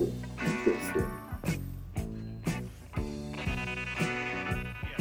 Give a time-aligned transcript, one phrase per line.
[0.00, 0.06] Yeah,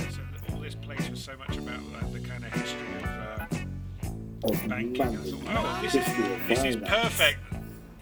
[0.09, 0.21] so
[0.51, 3.45] all this plays was so much about like, the kind of history of uh,
[4.47, 5.03] Of banking.
[5.03, 6.05] I thought, oh, this is
[6.47, 7.39] this is perfect.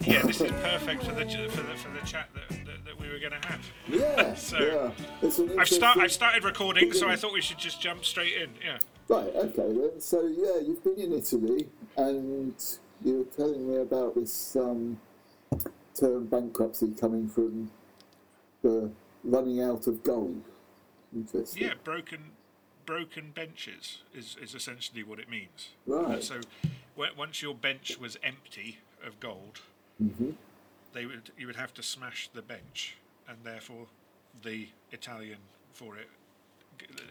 [0.00, 3.10] Yeah, this is perfect for the for the for the chat that, that, that we
[3.10, 3.60] were going to have.
[3.88, 5.60] Yeah, So, yeah.
[5.60, 8.50] I've start I've started recording, so I thought we should just jump straight in.
[8.64, 8.78] Yeah.
[9.08, 10.00] Right, okay then.
[10.00, 11.68] So yeah, you've been in Italy
[11.98, 12.54] and
[13.04, 14.98] you were telling me about this um,
[15.98, 17.70] term bankruptcy coming from
[18.62, 18.90] the
[19.24, 20.42] running out of gold.
[21.14, 21.62] Interesting.
[21.62, 22.32] Yeah, broken
[22.84, 25.70] broken benches is, is essentially what it means.
[25.86, 26.22] Right.
[26.22, 26.40] So
[26.96, 29.60] once your bench was empty of gold,
[29.98, 30.30] hmm
[30.92, 32.96] they would you would have to smash the bench,
[33.28, 33.86] and therefore
[34.42, 35.38] the Italian
[35.72, 36.08] for it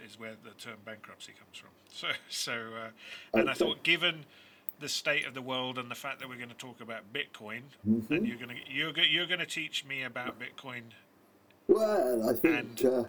[0.04, 1.70] is where the term bankruptcy comes from.
[1.92, 4.26] So so uh, and I thought given
[4.80, 7.62] the state of the world and the fact that we're going to talk about Bitcoin,
[7.88, 8.14] Mm-hmm.
[8.14, 10.82] and you're going to you're you're going to teach me about Bitcoin.
[11.68, 13.04] Well, I think uh,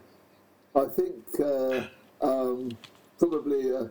[0.79, 1.83] I think uh,
[2.27, 2.71] um,
[3.19, 3.89] probably uh,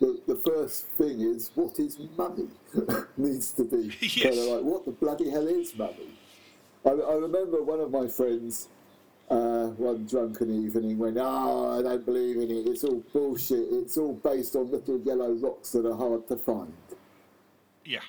[0.00, 2.48] the, the first thing is what is money
[3.16, 4.36] needs to be kind Yes.
[4.38, 6.10] of like what the bloody hell is money.
[6.84, 8.68] I, I remember one of my friends
[9.30, 12.66] uh, one drunken evening went, "Ah, I don't believe in it.
[12.68, 13.66] It's all bullshit.
[13.72, 16.72] It's all based on little yellow rocks that are hard to find."
[17.88, 18.00] Yeah.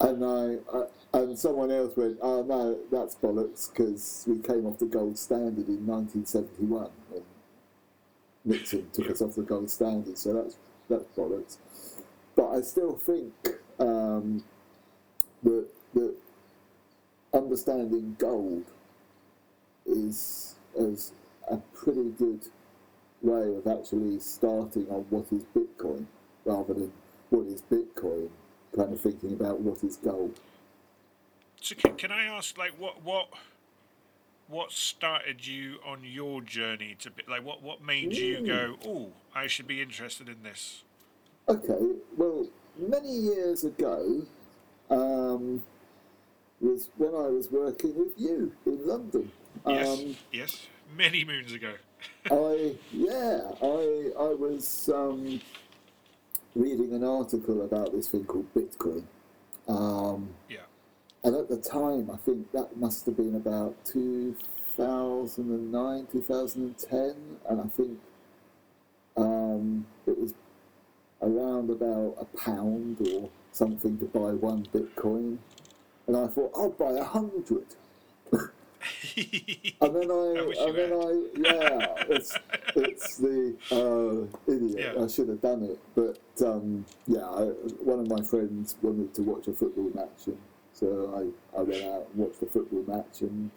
[0.00, 4.78] And I, I and someone else went, "Oh no, that's bollocks," because we came off
[4.78, 7.22] the gold standard in 1971, and
[8.46, 10.16] Nixon took us off the gold standard.
[10.16, 10.56] So that's
[10.88, 11.58] that's bollocks.
[12.34, 13.32] But I still think
[13.78, 14.42] um,
[15.42, 16.14] that that
[17.34, 18.64] understanding gold
[19.84, 21.12] is is
[21.50, 22.40] a pretty good
[23.20, 26.06] way of actually starting on what is Bitcoin
[26.44, 26.92] rather than
[27.30, 28.30] what is Bitcoin,
[28.76, 30.38] kind of thinking about what is gold.
[31.60, 33.28] So can, can I ask, like, what what
[34.48, 37.44] what started you on your journey to be like?
[37.44, 38.76] What what made you go?
[38.86, 40.82] Oh, I should be interested in this.
[41.48, 42.46] Okay, well,
[42.78, 44.22] many years ago
[44.90, 45.62] um,
[46.60, 49.30] was when I was working with you in London.
[49.66, 50.66] Yes, Um, yes,
[50.96, 51.74] many moons ago.
[52.30, 55.40] I yeah, I I was um,
[56.56, 59.04] reading an article about this thing called Bitcoin,
[59.68, 60.60] um, Yeah,
[61.22, 64.34] and at the time, I think that must have been about two
[64.76, 67.14] thousand and nine, two thousand and ten,
[67.48, 67.98] and I think
[69.16, 70.34] um, it was
[71.22, 75.38] around about a pound or something to buy one Bitcoin,
[76.06, 77.66] and I thought I'll buy a hundred.
[79.80, 82.38] And then I, I and then I, yeah, it's
[82.74, 84.94] it's the uh, idiot.
[84.96, 85.04] Yeah.
[85.04, 87.44] I should have done it, but um, yeah, I,
[87.82, 90.38] one of my friends wanted to watch a football match, and
[90.72, 91.12] so
[91.54, 93.50] I, I went out and watched the football match and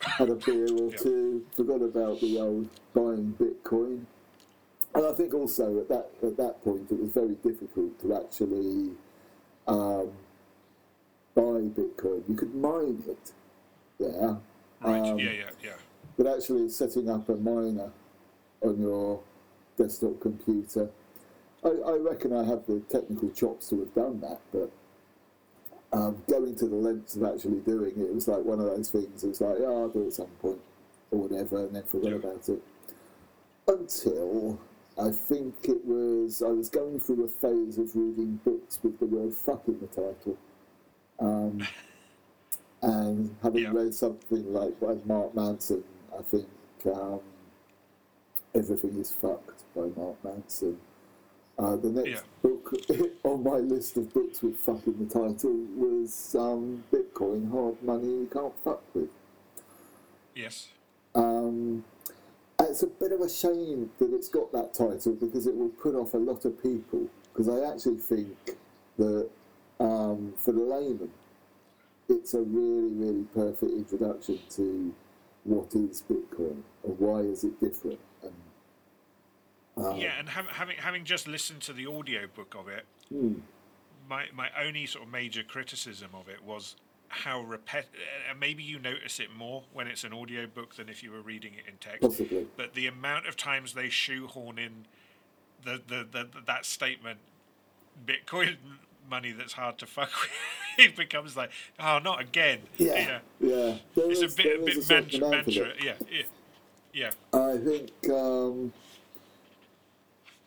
[0.00, 0.96] had a beer or Yeah.
[0.96, 1.46] two.
[1.54, 4.04] Forgot about the old buying Bitcoin,
[4.94, 8.90] and I think also at that at that point it was very difficult to actually
[9.66, 10.10] um,
[11.34, 12.22] buy Bitcoin.
[12.28, 13.32] You could mine it,
[13.98, 14.36] yeah.
[14.80, 15.00] Right.
[15.10, 15.70] Um, yeah, yeah, yeah.
[16.16, 17.90] but actually setting up a miner
[18.62, 19.20] on your
[19.76, 20.90] desktop computer,
[21.64, 24.70] I, I reckon I have the technical chops to have done that, but
[25.92, 28.90] um, going to the lengths of actually doing it, it was like one of those
[28.90, 29.24] things.
[29.24, 30.60] It was like, yeah, I'll do it at some point
[31.10, 32.16] or whatever, and then forget Yeah.
[32.18, 32.62] about it.
[33.66, 34.58] Until
[34.98, 39.06] I think it was, I was going through a phase of reading books with the
[39.06, 40.36] word fuck in the title.
[41.18, 41.66] Um,
[42.82, 43.72] and having Yeah.
[43.72, 45.84] read something like by Mark Manson,
[46.18, 46.46] I think
[46.86, 47.20] um,
[48.54, 50.78] Everything is Fucked by Mark Manson.
[51.58, 52.20] Uh, the next Yeah.
[52.42, 52.74] book
[53.24, 58.08] on my list of books with fuck in the title was um, Bitcoin, Hard Money
[58.08, 59.10] You Can't Fuck With.
[60.34, 60.68] Yes.
[61.14, 61.84] Um,
[62.60, 65.94] it's a bit of a shame that it's got that title because it will put
[65.94, 67.06] off a lot of people.
[67.32, 68.56] Because I actually think
[68.98, 69.28] that
[69.78, 71.10] um, for the layman,
[72.10, 74.94] it's a really, really perfect introduction to
[75.44, 78.00] what is Bitcoin and why is it different.
[78.22, 78.34] And,
[79.76, 83.34] uh, Yeah, and hav- having having just listened to the audio book of it, hmm,
[84.08, 86.76] my my only sort of major criticism of it was
[87.08, 87.84] how repet.
[88.28, 91.22] And maybe you notice it more when it's an audio book than if you were
[91.22, 92.02] reading it in text.
[92.02, 92.46] possibly.
[92.56, 94.86] But the amount of times they shoehorn in
[95.64, 97.18] the the, the, that statement,
[98.06, 98.56] Bitcoin
[99.10, 100.08] money that's hard to fuck
[100.78, 102.60] with, it becomes like, oh, not again.
[102.78, 103.76] Yeah, yeah.
[103.94, 105.64] There It's a bit a bit certain mantra.
[105.66, 105.72] mantra.
[105.82, 106.22] Yeah, yeah,
[106.94, 107.10] yeah.
[107.38, 108.72] I think um,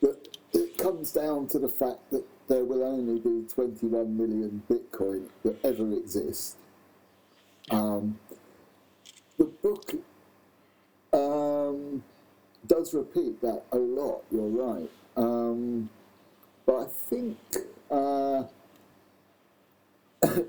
[0.02, 5.28] that it comes down to the fact that there will only be 21 million Bitcoin
[5.44, 6.58] that ever exist.
[7.72, 8.20] Um,
[9.38, 9.94] the book
[11.14, 12.04] um,
[12.68, 14.24] does repeat that a lot.
[14.32, 15.90] You're right, um,
[16.66, 17.38] but I think
[17.90, 18.44] uh,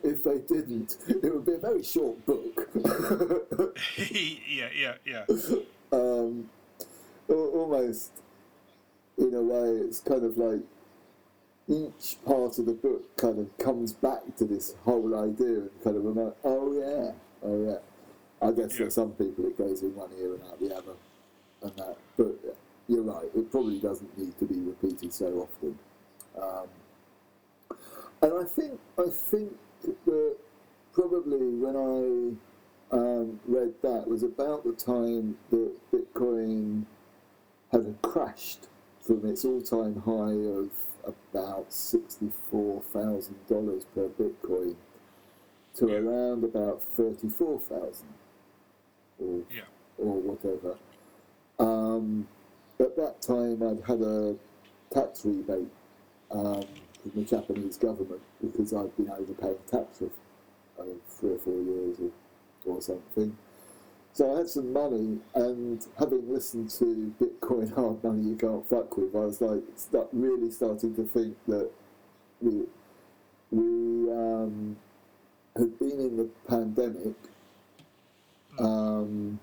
[0.03, 2.69] if they didn't, it would be a very short book.
[3.97, 5.25] yeah, yeah, yeah.
[5.93, 6.49] um,
[7.29, 8.11] almost
[9.19, 10.61] in a way, it's kind of like
[11.69, 15.97] each part of the book kind of comes back to this whole idea and kind
[15.97, 17.13] of remind, oh yeah,
[17.43, 18.47] oh yeah.
[18.47, 18.87] I guess Yeah.
[18.87, 20.93] for some people it goes in one ear and out the other,
[21.63, 21.97] and that.
[22.17, 22.57] But
[22.89, 25.79] you're right, it probably doesn't need to be repeated so often.
[26.41, 26.69] Um,
[28.21, 29.57] and I think I think
[30.07, 30.37] that
[30.93, 36.85] probably when I um, read that was about the time that Bitcoin
[37.73, 38.69] had crashed
[39.01, 40.71] from its all-time high of
[41.33, 44.77] about sixty-four thousand dollars per Bitcoin
[45.77, 45.97] to Yeah.
[45.97, 48.15] around about thirty-four thousand,
[49.21, 49.63] or Yeah.
[49.99, 50.79] or whatever.
[51.59, 52.27] Um,
[52.81, 54.37] at that time, I'd had a
[54.91, 55.69] tax rebate
[56.31, 56.65] um,
[57.15, 60.11] the Japanese government because I'd been overpaying tax for
[61.09, 63.37] three or four years or, or something.
[64.13, 68.97] So I had some money, and having listened to Bitcoin Hard Money You Can't Fuck
[68.97, 69.63] With, I was like,
[70.13, 71.69] really starting to think that
[72.41, 72.63] we,
[73.51, 74.77] we um,
[75.57, 77.15] had been in the pandemic
[78.61, 79.41] um,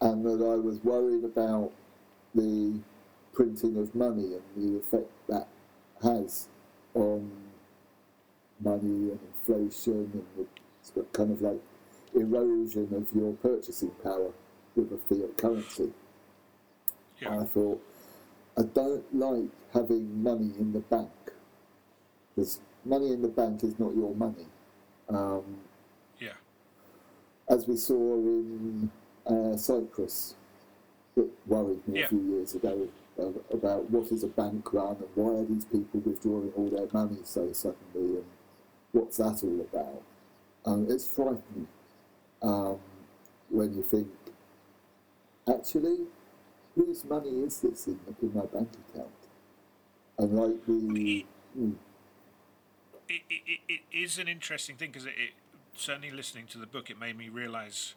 [0.00, 1.70] and that I was worried about
[2.34, 2.80] the
[3.32, 5.46] printing of money and the effect that
[6.02, 6.48] has
[6.94, 7.30] on
[8.60, 10.46] money and inflation and
[10.94, 11.60] the kind of like
[12.14, 14.30] erosion of your purchasing power
[14.76, 15.90] with a fiat currency.
[17.20, 17.32] Yeah.
[17.32, 17.82] And I thought,
[18.58, 21.10] I don't like having money in the bank
[22.34, 24.46] because money in the bank is not your money.
[25.08, 25.58] Um,
[26.18, 26.34] Yeah.
[27.48, 28.90] as we saw in
[29.26, 30.34] uh, Cyprus,
[31.16, 32.06] it worried me Yeah.
[32.06, 32.88] a few years ago
[33.18, 37.18] about what is a bank run and why are these people withdrawing all their money
[37.24, 38.24] so suddenly and
[38.92, 40.02] what's that all about.
[40.64, 41.68] Um, it's frightening
[42.42, 42.78] um,
[43.50, 44.08] when you think,
[45.48, 45.98] actually,
[46.74, 49.08] whose money is this in, in my bank account?
[50.18, 51.26] And like the,
[51.58, 51.74] mm,
[53.08, 55.30] it, it, it- it is an interesting thing because it, it
[55.76, 57.94] certainly listening to the book it made me realize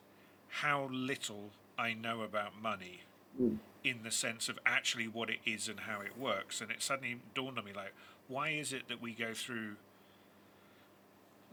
[0.50, 3.02] how little I know about money
[3.42, 3.58] Mm.
[3.84, 7.18] in the sense of actually what it is and how it works and it suddenly
[7.34, 7.94] dawned on me like
[8.28, 9.76] why is it that we go through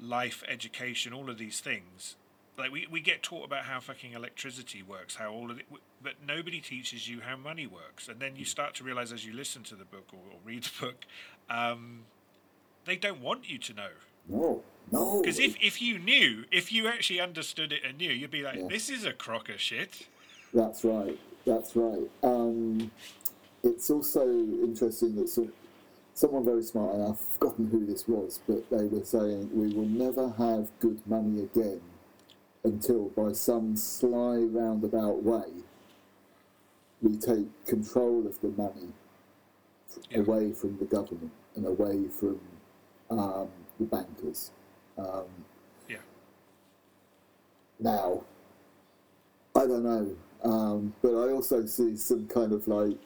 [0.00, 2.16] life education all of these things
[2.58, 5.66] like we, we get taught about how fucking electricity works how all of it
[6.02, 9.32] but nobody teaches you how money works and then you start to realize as you
[9.32, 11.04] listen to the book or, or read the book
[11.50, 12.04] um,
[12.84, 13.90] they don't want you to know
[14.28, 15.20] no, no.
[15.20, 18.56] because if, if you knew, if you actually understood it and knew, you'd be like,
[18.58, 18.68] Yeah.
[18.68, 20.06] this is a crock of shit.
[20.54, 21.18] That's right.
[21.46, 22.08] That's right.
[22.22, 22.90] Um,
[23.62, 25.52] it's also interesting that some,
[26.14, 29.86] someone very smart, and I've forgotten who this was, but they were saying we will
[29.86, 31.80] never have good money again
[32.64, 35.46] until, by some sly roundabout way,
[37.00, 38.88] we take control of the money
[40.10, 40.18] Yeah.
[40.20, 42.40] away from the government and away from
[43.10, 43.48] um,
[43.80, 44.52] the bankers.
[44.96, 45.26] Um,
[45.88, 45.98] Yeah.
[47.80, 48.22] now,
[49.56, 52.98] I don't know, um, but I also see some kind of like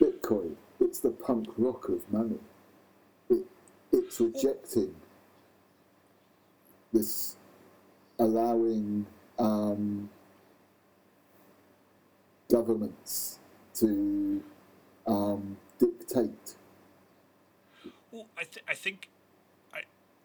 [0.00, 0.54] Bitcoin.
[0.80, 2.38] It's the punk rock of money.
[3.28, 3.44] It,
[3.92, 4.94] it's rejecting
[6.92, 7.36] this,
[8.18, 9.06] allowing
[9.38, 10.08] um,
[12.50, 13.38] governments
[13.74, 14.42] to
[15.06, 16.54] um, dictate.
[18.10, 19.10] Well, I, th- I think
[19.74, 19.80] I,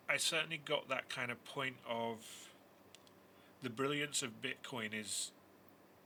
[0.07, 2.17] I certainly got that kind of point of
[3.61, 5.31] the brilliance of Bitcoin is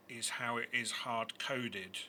[0.09, 1.99] is how it is hard coded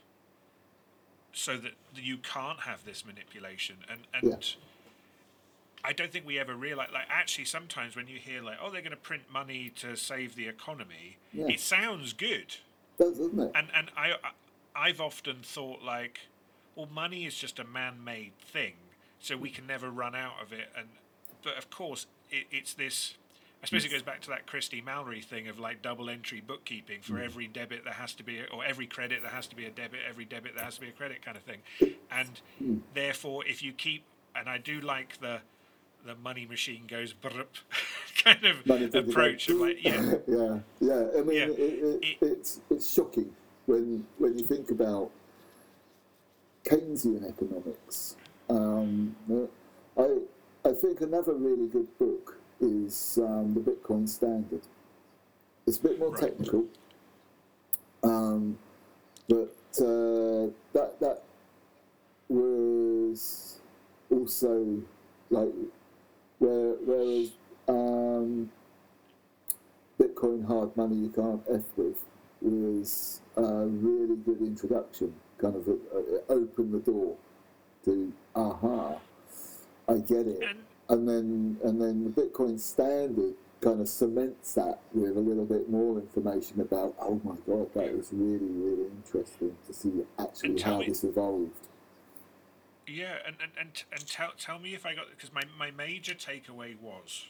[1.32, 4.36] so that you can't have this manipulation and and Yeah.
[5.84, 8.82] I don't think we ever realize like actually sometimes when you hear like oh they're
[8.82, 11.46] going to print money to save the economy Yeah.
[11.48, 12.56] it sounds good
[12.98, 13.52] Does, doesn't it?
[13.54, 14.32] and and I I-
[14.78, 16.20] I've often thought like,
[16.76, 18.74] well, money is just a man-made thing,
[19.18, 19.54] so we mm.
[19.56, 20.68] can never run out of it.
[20.76, 20.86] And
[21.42, 23.14] but of course, it, it's this.
[23.62, 27.00] I suppose it goes back to that Christy Mallory thing of like double entry bookkeeping.
[27.02, 29.64] For every debit, there has to be, a, or every credit, there has to be
[29.66, 29.98] a debit.
[30.08, 31.58] Every debit, there has to be a credit, kind of thing.
[32.10, 32.40] And
[32.94, 34.04] therefore, if you keep,
[34.36, 35.40] and I do like the
[36.06, 37.56] the money machine goes brup
[38.24, 41.06] kind of approach of like yeah yeah, yeah.
[41.18, 41.44] I mean, Yeah.
[41.46, 43.34] It, it, It- it's it's shocking
[43.66, 45.10] when when you think about
[46.64, 48.16] Keynesian economics.
[48.48, 49.16] Um,
[49.98, 50.18] I
[50.64, 54.62] I think another really good book is um, the Bitcoin Standard.
[55.66, 56.20] It's a bit more Right.
[56.22, 56.64] technical,
[58.02, 58.58] um,
[59.28, 61.22] but uh, that that
[62.28, 63.60] was
[64.10, 64.82] also
[65.30, 65.52] like
[66.38, 67.30] where, whereas
[67.68, 68.50] um,
[70.00, 72.02] Bitcoin hard money you can't f with
[72.40, 75.12] was a really good introduction.
[75.38, 77.14] Kind of uh, it opened the door
[77.84, 78.96] to aha,
[79.88, 84.78] I get it And and then and then the Bitcoin standard kind of cements that
[84.92, 89.56] with a little bit more information about oh my god that was really really interesting
[89.66, 91.68] to see actually how me- this evolved
[92.88, 96.14] yeah, and and and, and tell tell me if I got because my my major
[96.14, 97.26] takeaway was.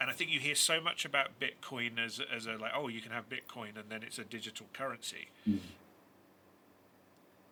[0.00, 3.00] And I think you hear so much about Bitcoin as as a like oh you
[3.00, 5.28] can have Bitcoin and then it's a digital currency.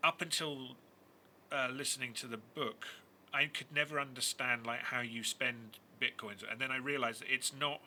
[0.02, 0.76] Up until
[1.52, 2.86] uh, listening to the book,
[3.32, 7.52] I could never understand like how you spend bitcoins, and then I realized that it's
[7.58, 7.80] not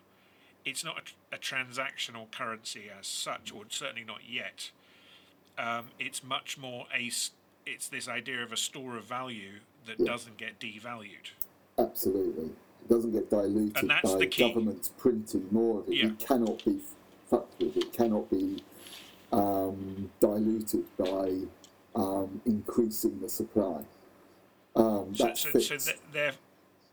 [0.63, 0.97] it's not
[1.31, 4.69] a, a transactional currency as such, or certainly not yet.
[5.57, 7.11] Um, it's much more a
[7.65, 10.11] it's this idea of a store of value that Yeah.
[10.11, 11.31] doesn't get devalued.
[11.77, 14.47] absolutely it doesn't get diluted And that's by the key.
[14.47, 16.05] governments printing more of it Yeah.
[16.07, 16.79] it cannot be
[17.29, 18.63] fucked with it cannot be
[19.31, 21.41] um, diluted by
[21.95, 23.83] um, increasing the supply
[24.75, 26.33] um, So so, so th- there,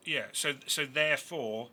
[0.05, 0.27] yeah.
[0.33, 1.69] So so therefore,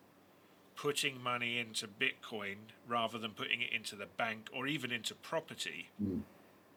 [0.76, 2.56] putting money into Bitcoin
[2.88, 6.22] rather than putting it into the bank or even into property Mm.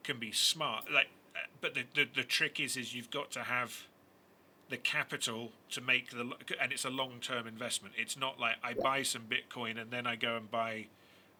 [0.04, 0.90] can be smart.
[0.92, 3.86] Like, uh, but the, the the trick is is you've got to have
[4.70, 6.30] the capital to make the
[6.60, 7.94] and it's a long term investment.
[7.98, 10.86] It's not like I buy some Bitcoin and then I go and buy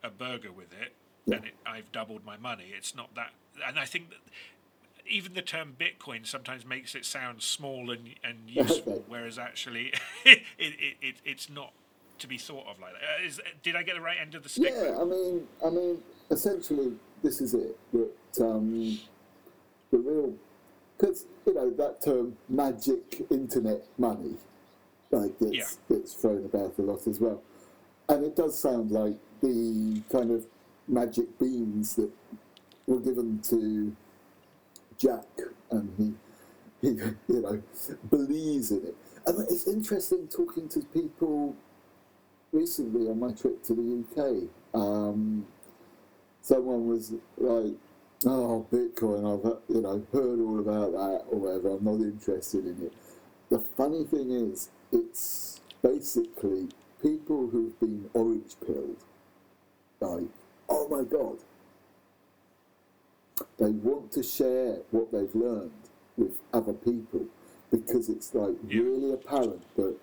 [0.03, 0.93] a burger with it
[1.27, 1.37] Yeah.
[1.37, 2.73] and it, I've doubled my money.
[2.77, 3.31] It's not that,
[3.67, 4.19] and I think that
[5.09, 9.93] even the term Bitcoin sometimes makes it sound small and, and useful, whereas actually
[10.25, 11.73] it, it, it, it's not
[12.19, 13.45] to be thought of like that.
[13.45, 14.75] Uh, did I get the right end of the stick?
[14.77, 14.99] Yeah.
[15.01, 15.99] I mean, I mean,
[16.31, 17.77] essentially, this is it.
[17.93, 18.99] That um,
[19.91, 20.35] the real,
[20.97, 24.35] because you know that term "magic internet money,"
[25.11, 25.97] like gets Yeah.
[25.97, 27.41] gets thrown about a lot as well,
[28.09, 30.45] and it does sound like the kind of
[30.89, 32.11] magic beans that
[32.87, 33.95] were given to
[34.99, 35.25] Jack,
[35.71, 36.95] and he, he,
[37.29, 37.63] you know,
[38.11, 38.95] believes in it.
[39.27, 41.55] And it's interesting talking to people
[42.53, 45.47] recently on my trip to the UK, um,
[46.43, 47.75] someone was like,
[48.27, 49.23] "Oh, Bitcoin!
[49.27, 51.77] I've you know heard all about that or whatever.
[51.77, 52.93] I'm not interested in it."
[53.51, 56.69] The funny thing is, it's basically
[57.01, 58.97] people who've been orange pilled.
[60.01, 60.29] Like,
[60.69, 61.39] oh my god,
[63.59, 65.71] they want to share what they've learned
[66.17, 67.27] with other people
[67.71, 68.83] because it's like Yeah.
[68.83, 69.97] really apparent that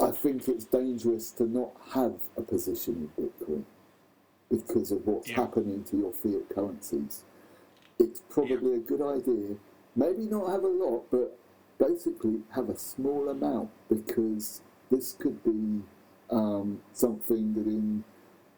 [0.00, 3.64] I think it's dangerous to not have a position in Bitcoin
[4.48, 5.36] because of what's Yeah.
[5.36, 7.24] happening to your fiat currencies.
[7.98, 9.56] It's probably a good idea,
[9.96, 11.36] maybe not have a lot, but
[11.78, 14.60] basically have a small amount because
[14.90, 15.82] this could be
[16.30, 18.04] um, something that in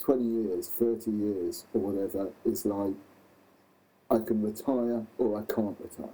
[0.01, 2.95] 20 years, 30 years, or whatever, is like
[4.11, 6.11] I can retire or I can't retire.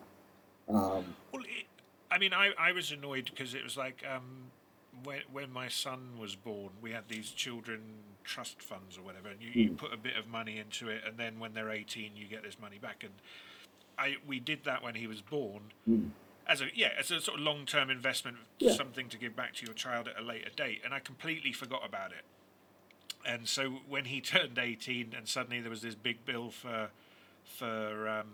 [0.69, 1.67] Um, Well, it,
[2.11, 4.51] I mean, I, I was annoyed because it was like um,
[5.05, 7.81] when when my son was born, we had these children
[8.25, 11.17] trust funds or whatever, and you, you put a bit of money into it, and
[11.17, 13.03] then when they're eighteen, you get this money back.
[13.03, 13.13] And
[13.99, 15.63] I we did that when he was born.
[16.49, 18.73] As a yeah, as a sort of long term investment, Yeah.
[18.75, 21.83] something to give back to your child at a later date, and I completely forgot
[21.87, 22.25] about it.
[23.27, 26.91] And so when he turned eighteen, and suddenly there was this big bill for
[27.47, 28.27] for um,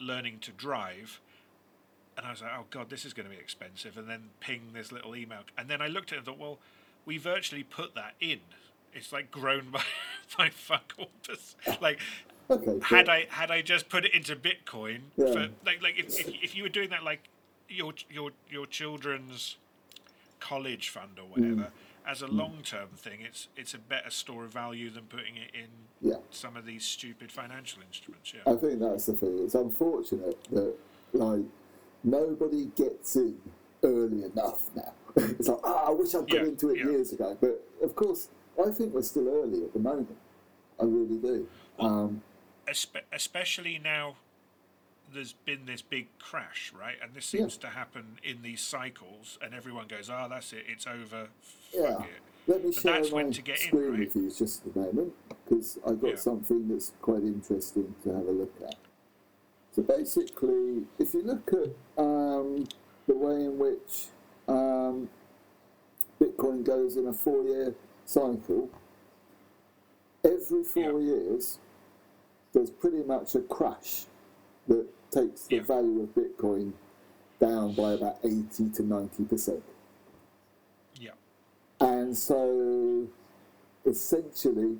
[0.00, 1.20] learning to drive,
[2.16, 3.96] and I was like, oh god, this is going to be expensive.
[3.96, 6.58] And then ping this little email, and then I looked at it and thought, well,
[7.06, 8.40] we virtually put that in.
[8.92, 9.82] It's like grown by
[10.38, 11.08] by fuck all.
[11.26, 12.00] This- Like
[12.50, 15.32] okay, had I had I just put it into Bitcoin, Yeah.
[15.32, 17.28] for, like like if, if if you were doing that like
[17.68, 19.56] your your your children's
[20.40, 21.68] college fund or whatever
[22.08, 25.50] as a long term thing, it's it's a better store of value than putting it
[25.54, 25.68] in
[26.00, 26.16] yeah.
[26.30, 28.32] some of these stupid financial instruments.
[28.34, 28.50] Yeah.
[28.50, 29.38] I think that's the thing.
[29.44, 30.74] It's unfortunate that
[31.12, 31.44] like
[32.02, 33.36] nobody gets in
[33.84, 34.92] early enough now.
[35.16, 36.90] it's like, ah, I wish I'd got Yeah, into it yeah.
[36.90, 37.36] years ago.
[37.40, 40.16] But of course, I think we're still early at the moment.
[40.80, 41.46] I really do.
[41.78, 42.22] Um,
[42.66, 44.16] Espe- especially now
[45.12, 46.96] there's been this big crash, right?
[47.02, 50.86] And this seems to happen in these cycles, and everyone goes, "Ah, that's it, it's
[50.86, 51.28] over."
[51.72, 52.02] Yeah.
[52.02, 52.10] it."
[52.46, 53.98] Let me share that's when to get in, screen right?
[54.00, 55.12] with you just a moment
[55.44, 56.16] because I've got Yeah.
[56.16, 58.76] something that's quite interesting to have a look at.
[59.72, 61.70] So basically, if you look at
[62.02, 62.66] um,
[63.06, 64.06] the way in which
[64.48, 65.10] um,
[66.18, 67.74] Bitcoin goes in a four-year
[68.06, 68.70] cycle,
[70.24, 71.06] every four Yeah.
[71.14, 71.58] years,
[72.54, 74.06] there's pretty much a crash
[74.68, 76.72] that takes the value of Bitcoin
[77.40, 79.60] down by about 80 to 90%.
[80.96, 81.10] Yeah.
[81.80, 83.08] And so
[83.86, 84.78] essentially,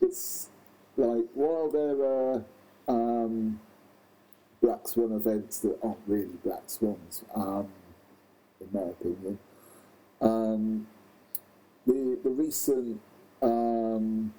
[0.00, 0.48] it's
[0.96, 2.44] like while there are
[2.88, 3.60] um,
[4.62, 7.68] black swan events that aren't really black swans, um,
[8.60, 9.38] in my opinion,
[10.20, 10.86] um,
[11.86, 13.00] the, the recent
[13.42, 14.32] um,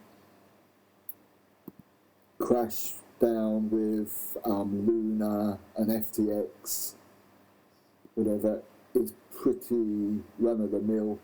[2.40, 6.96] crash down with um, Luna and FTX,
[8.16, 8.62] whatever,
[8.94, 11.20] is pretty run of the mill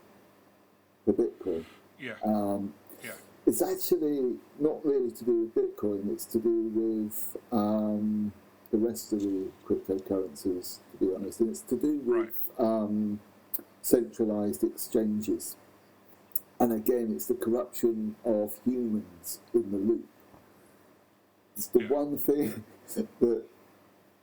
[1.05, 1.63] for Bitcoin.
[2.00, 2.13] Yeah.
[2.23, 2.73] Um,
[3.03, 3.12] Yeah.
[3.45, 8.31] it's actually not really to do with Bitcoin, it's to do with um,
[8.71, 11.39] the rest of the cryptocurrencies, to be honest.
[11.41, 13.19] And it's to do with um,
[13.81, 15.55] centralized exchanges.
[16.59, 20.07] And again, it's the corruption of humans in the loop.
[21.55, 21.88] It's the Yeah.
[21.89, 22.63] one thing
[23.19, 23.43] that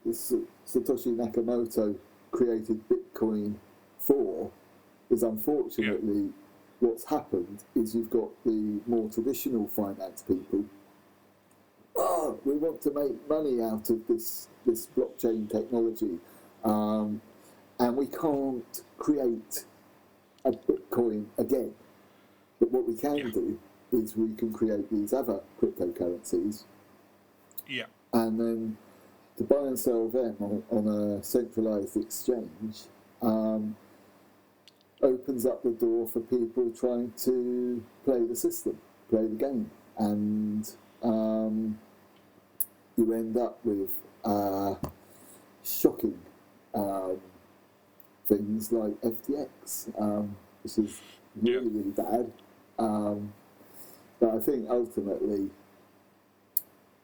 [0.07, 1.97] Satoshi Nakamoto
[2.31, 3.55] created Bitcoin
[3.99, 4.51] for
[5.11, 6.33] is unfortunately
[6.81, 10.65] what's happened is you've got the more traditional finance people.
[11.97, 16.19] Oh, we want to make money out of this this blockchain technology,
[16.65, 17.21] um,
[17.79, 19.65] and we can't create
[20.45, 21.75] a Bitcoin again.
[22.59, 23.31] But what we can Yeah.
[23.31, 23.59] do
[23.93, 26.65] is we can create these other cryptocurrencies
[27.71, 27.87] Yeah.
[28.12, 28.77] and then
[29.39, 32.83] to buy and sell them on, on a centralized exchange
[33.23, 33.77] um,
[35.03, 40.71] opens up the door for people trying to play the system, play the game, and
[41.02, 41.78] um,
[42.97, 43.91] you end up with
[44.25, 44.75] uh,
[45.65, 46.19] shocking
[46.75, 47.19] um,
[48.26, 51.00] things like FTX, um, which is
[51.37, 51.59] really, Yeah.
[51.78, 52.33] really bad.
[52.78, 53.33] Um,
[54.21, 55.50] but I think ultimately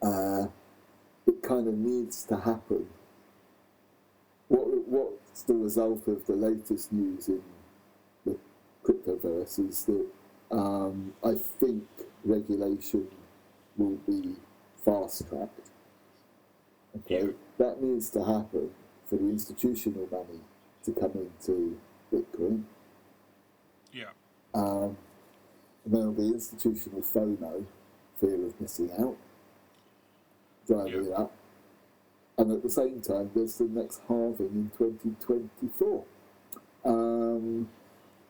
[0.03, 0.45] uh,
[1.27, 2.87] it kind of needs to happen.
[4.47, 7.41] What what's the result of the latest news in
[8.25, 8.37] the
[8.83, 10.05] cryptoverse is that
[10.51, 11.83] um, I think
[12.23, 13.07] regulation
[13.75, 14.35] will be
[14.83, 15.69] fast tracked.
[16.97, 17.31] Okay, Yeah.
[17.57, 18.71] that needs to happen
[19.05, 20.39] for the institutional money
[20.83, 21.77] to come into
[22.11, 22.63] Bitcoin.
[23.91, 24.11] Yeah.
[24.53, 24.97] Um,
[25.85, 27.65] and there'll be institutional FOMO,
[28.19, 29.17] fear of missing out,
[30.67, 31.09] driving Yeah.
[31.09, 31.31] it up.
[32.37, 36.03] And at the same time, there's the next halving in 2024.
[36.85, 37.69] Um,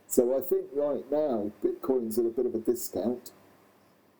[0.07, 3.31] so I think right now, Bitcoin's at a bit of a discount.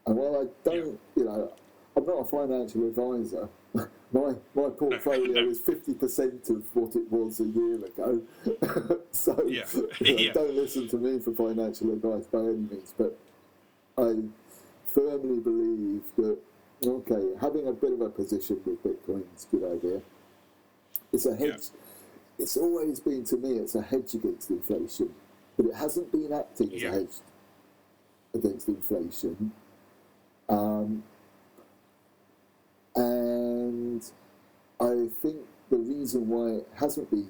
[0.06, 1.52] And while I don't, you know,
[1.96, 3.48] I'm not a financial advisor.
[4.12, 5.50] my my portfolio no.
[5.50, 8.22] is 50% of what it was a year ago.
[9.12, 9.64] so Yeah.
[9.74, 10.34] you know, Yeah.
[10.34, 12.94] don't listen to me for financial advice by any means.
[12.98, 13.18] But
[13.98, 14.16] I
[14.86, 16.38] firmly believe that,
[16.86, 20.02] okay, having a bit of a position with Bitcoin is a good idea.
[21.12, 21.70] It's a hedge.
[22.40, 25.10] It's always been, to me, it's a hedge against inflation.
[25.56, 26.90] But it hasn't been acting as Yeah.
[26.90, 27.16] a hedge
[28.36, 29.52] against inflation.
[30.50, 31.04] Um,
[32.96, 34.12] and
[34.80, 35.38] I think
[35.70, 37.30] the reason why it hasn't been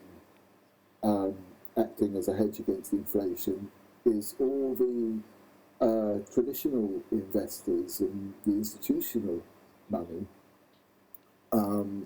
[1.03, 1.35] um,
[1.77, 3.71] acting as a hedge against inflation
[4.05, 5.19] is all the
[5.81, 9.41] uh, traditional investors and the institutional
[9.89, 10.25] money
[11.53, 12.05] um,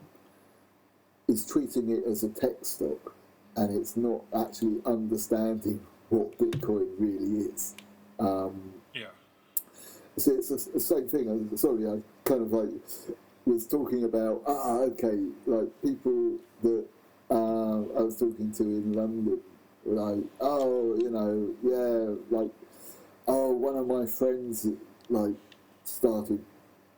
[1.27, 3.15] is treating it as a tech stock
[3.55, 5.79] and it's not actually understanding
[6.09, 7.75] what Bitcoin really is.
[8.19, 9.07] Um, Yeah.
[10.17, 11.29] so it's the same thing.
[11.51, 12.69] I- Sorry, I kind of like
[13.45, 16.85] was talking about ah okay, like people that
[17.31, 19.39] uh, I was talking to in London,
[19.85, 22.51] were like oh you know yeah like
[23.33, 24.67] oh one of my friends
[25.09, 25.33] like
[25.85, 26.43] started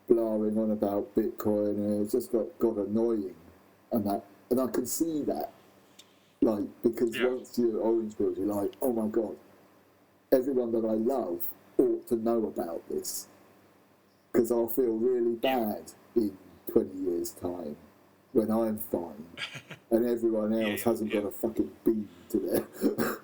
[0.07, 3.35] blaring on about Bitcoin and it just got got annoying
[3.91, 5.51] and that and I can see that
[6.41, 7.27] like because Yeah.
[7.27, 9.35] once you're orange pills you're like oh my god
[10.31, 11.39] everyone that I love
[11.77, 13.27] ought to know about this
[14.31, 16.35] because I'll feel really bad in
[16.71, 17.75] 20 years' time
[18.31, 19.25] when I'm fine
[19.91, 22.65] and everyone else Yeah, hasn't got a fucking bean to their.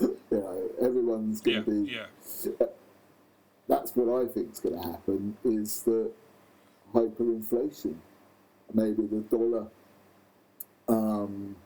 [0.00, 1.62] you know, everyone's going Yeah.
[1.62, 1.90] to be.
[3.68, 6.10] That's what I think is going to happen is that
[6.94, 7.96] hyperinflation.
[8.74, 9.66] Maybe the dollar
[10.88, 11.56] um,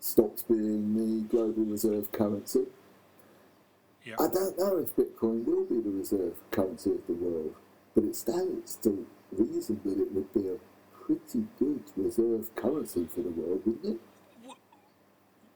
[0.00, 2.64] stops being the global reserve currency.
[4.04, 4.14] Yeah.
[4.18, 7.54] I don't know if Bitcoin will be the reserve currency of the world,
[7.94, 10.56] but it stands to reason that it would be a
[11.04, 14.00] pretty good reserve currency for the world, wouldn't it?
[14.44, 14.56] Well,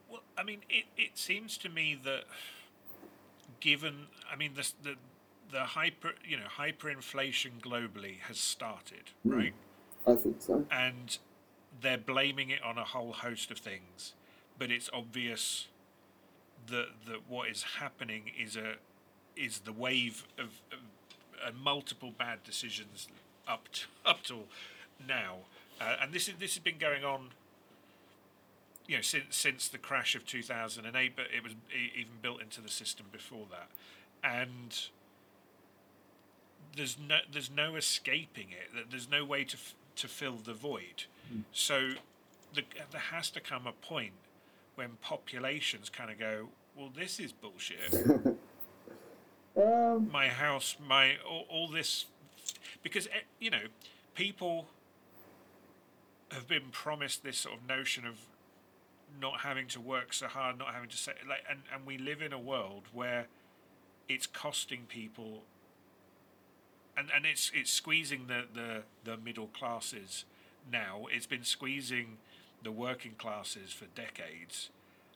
[0.09, 2.23] well, I mean, it, it seems to me that
[3.59, 4.95] given, I mean, the, the
[5.49, 9.31] the hyper you know hyperinflation globally has started, Hmm.
[9.31, 9.53] right?
[10.05, 10.65] I think so.
[10.71, 11.17] and
[11.81, 14.13] they're blaming it on a whole host of things,
[14.57, 15.67] but it's obvious
[16.67, 18.75] that that what is happening is a
[19.35, 20.61] is the wave of,
[21.45, 23.07] of multiple bad decisions
[23.47, 24.45] up to, up till
[25.07, 25.37] now,
[25.79, 27.29] uh, and this is this has been going on.
[28.87, 32.13] You know, since since the crash of two thousand and eight, but it was even
[32.21, 33.67] built into the system before that,
[34.23, 34.77] and
[36.75, 38.73] there's no there's no escaping it.
[38.73, 41.03] That There's no way to f- to fill the void.
[41.51, 41.89] So
[42.53, 44.13] the, there has to come a point
[44.75, 47.93] when populations kind of go, well, this is bullshit.
[49.57, 52.05] Um, my house, my all, all this,
[52.83, 53.63] because eh, you know,
[54.13, 54.67] people
[56.31, 58.19] have been promised this sort of notion of
[59.21, 62.21] not having to work so hard, not having to say like, and and we live
[62.21, 63.27] in a world where
[64.07, 65.43] it's costing people,
[66.97, 70.25] and and it's it's squeezing the the the middle classes
[70.71, 71.05] now.
[71.11, 72.17] It's been squeezing
[72.63, 74.69] the working classes for decades.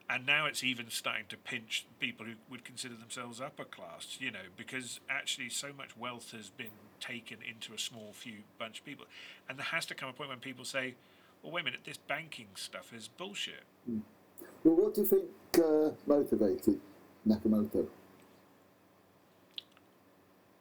[0.09, 4.29] And now it's even starting to pinch people who would consider themselves upper class, you
[4.29, 8.85] know, because actually so much wealth has been taken into a small few bunch of
[8.85, 9.05] people.
[9.47, 10.95] And there has to come a point when people say,
[11.43, 13.63] well, wait a minute, this banking stuff is bullshit.
[13.87, 15.25] well, what do you think
[15.57, 16.79] uh, motivated
[17.27, 17.87] Nakamoto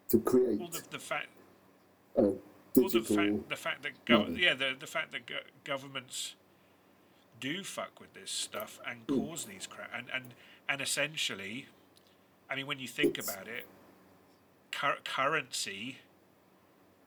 [0.08, 1.28] to create Well, the, the fact,
[2.16, 2.34] a well,
[2.74, 3.16] the digital?
[3.16, 6.34] fact, the fact that, go- yeah, the, the fact that go- governments
[7.38, 9.18] do fuck with this stuff and Hmm.
[9.28, 10.34] cause these crap, and, and,
[10.68, 11.66] and essentially,
[12.50, 13.66] I mean, when you think It's- about it,
[14.72, 15.98] cur- currency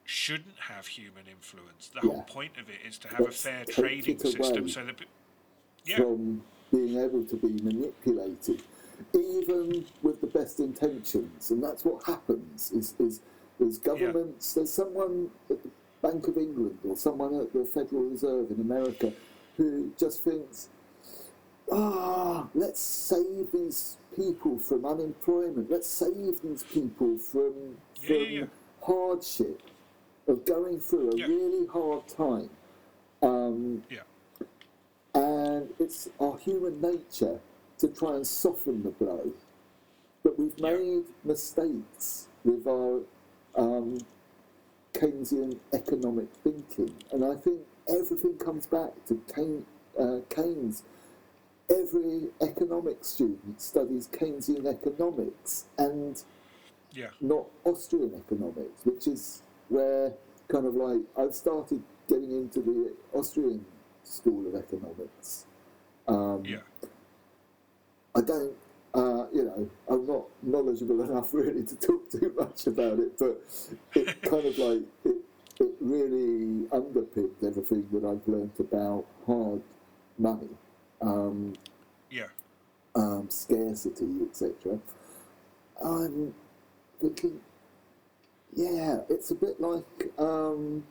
[0.05, 1.89] shouldn't have human influence.
[1.93, 4.85] The whole point of it is to have a Let's fair take trading system so
[4.85, 4.95] that.
[5.85, 8.61] Yeah, from being able to be manipulated,
[9.13, 11.51] even with the best intentions.
[11.51, 13.21] And that's what happens is, is
[13.59, 15.69] there's governments, there's someone at the
[16.01, 19.13] Bank of England or someone at the Federal Reserve in America
[19.57, 20.69] who just thinks,
[21.71, 25.69] ah, let's save these people from unemployment.
[25.69, 28.45] Let's save these people from, Yeah, from yeah, yeah.
[28.81, 29.61] hardship,
[30.27, 31.27] of going through a Yeah.
[31.27, 32.49] really hard time.
[33.21, 34.01] Um, yeah,
[35.13, 37.39] and it's our human nature
[37.77, 39.33] to try and soften the blow.
[40.23, 40.77] But we've Yeah.
[40.77, 43.01] made mistakes with our
[43.55, 43.99] um,
[44.93, 49.65] Keynesian economic thinking, and I think everything comes back to Keynes.
[49.97, 50.83] Uh, Keynes.
[51.69, 56.21] Every economic student studies Keynesian economics and
[56.91, 59.41] yeah, not Austrian economics, which is
[59.73, 60.13] where
[60.47, 63.65] kind of like I've started getting into the Austrian
[64.03, 65.45] school of economics.
[66.07, 66.57] Um, yeah,
[68.15, 68.53] I don't,
[68.93, 73.41] uh, you know, I'm not knowledgeable enough really to talk too much about it, but
[73.95, 75.17] it kind of like it,
[75.59, 79.61] it really underpinned everything that I've learnt about hard
[80.17, 80.49] money.
[81.01, 81.53] Um,
[82.09, 82.27] yeah.
[82.95, 84.79] um, scarcity, etc.
[85.83, 86.33] I'm
[87.01, 87.41] thinking,
[88.55, 90.83] yeah, it's a bit like um,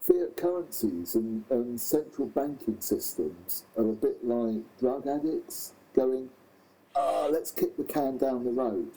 [0.00, 6.30] fiat currencies and, and central banking systems are a bit like drug addicts going,
[6.94, 8.90] ah, let's kick the can down the road.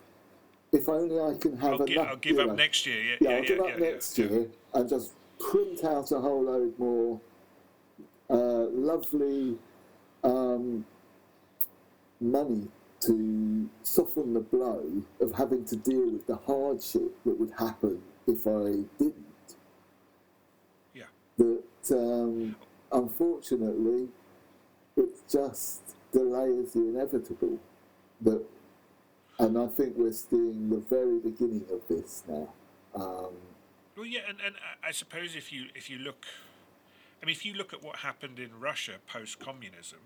[0.71, 2.07] If only I can have I'll, enough.
[2.09, 3.01] I'll give up next year.
[3.01, 6.43] Yeah, yeah, yeah, I'll yeah, give up next year and just print out a whole
[6.43, 7.19] load more
[8.29, 9.57] uh, lovely
[10.23, 10.85] um,
[12.21, 12.67] money
[13.01, 18.45] to soften the blow of having to deal with the hardship that would happen if
[18.45, 19.55] I didn't.
[20.93, 21.03] Yeah.
[21.37, 22.55] That um,
[22.91, 24.09] unfortunately,
[24.97, 27.59] it just delays the inevitable.
[28.21, 28.43] That,
[29.39, 32.49] and I think we're seeing the very beginning of this now.
[32.93, 33.31] Um,
[33.95, 36.25] Well, yeah, and, and I- I suppose if you if you look,
[37.23, 39.99] I mean, if you look at what happened in Russia post communism,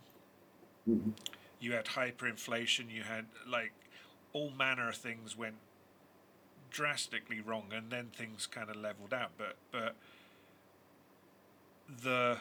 [1.64, 3.72] you had hyperinflation, you had like
[4.34, 5.56] all manner of things went
[6.70, 9.32] drastically wrong, and then things kind of leveled out.
[9.38, 9.96] But but
[12.02, 12.38] the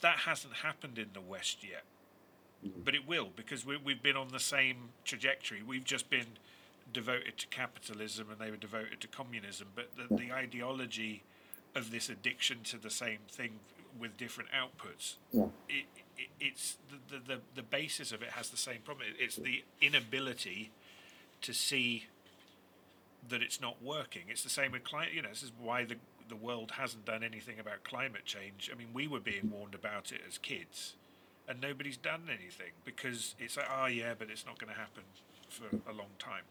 [0.00, 1.84] that hasn't happened in the West yet,
[2.66, 2.72] mm.
[2.84, 5.62] but it will because we, we've been on the same trajectory.
[5.62, 6.26] We've just been
[6.92, 9.68] devoted to capitalism and they were devoted to communism.
[9.76, 11.22] But the, the ideology
[11.76, 13.60] of this addiction to the same thing
[13.98, 15.44] with different outputs, yeah.
[15.68, 15.84] it,
[16.18, 19.06] it, it's the, the, the, the basis of it has the same problem.
[19.08, 20.70] It- It's the inability
[21.42, 22.06] to see
[23.28, 24.22] that it's not working.
[24.28, 25.12] It's the same with climate.
[25.14, 25.96] You know, this is why the
[26.28, 28.70] the world hasn't done anything about climate change.
[28.72, 30.94] I mean, we were being warned about it as kids,
[31.48, 35.02] and nobody's done anything because it's like, oh yeah, but it's not going to happen
[35.48, 36.44] for a long time.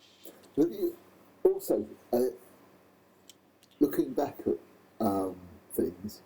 [1.44, 2.20] Also, uh,
[3.80, 4.56] looking back at
[5.00, 5.36] um,
[5.74, 6.22] things,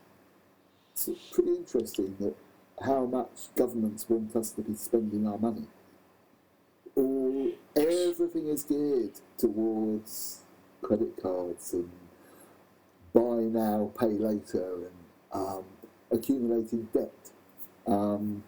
[1.07, 2.35] it's pretty interesting that
[2.83, 5.67] how much governments want us to be spending our money.
[6.95, 10.41] All everything is geared towards
[10.81, 11.89] credit cards and
[13.13, 14.91] buy now, pay later, and
[15.31, 15.63] um,
[16.11, 17.11] accumulating debt.
[17.87, 18.43] Um,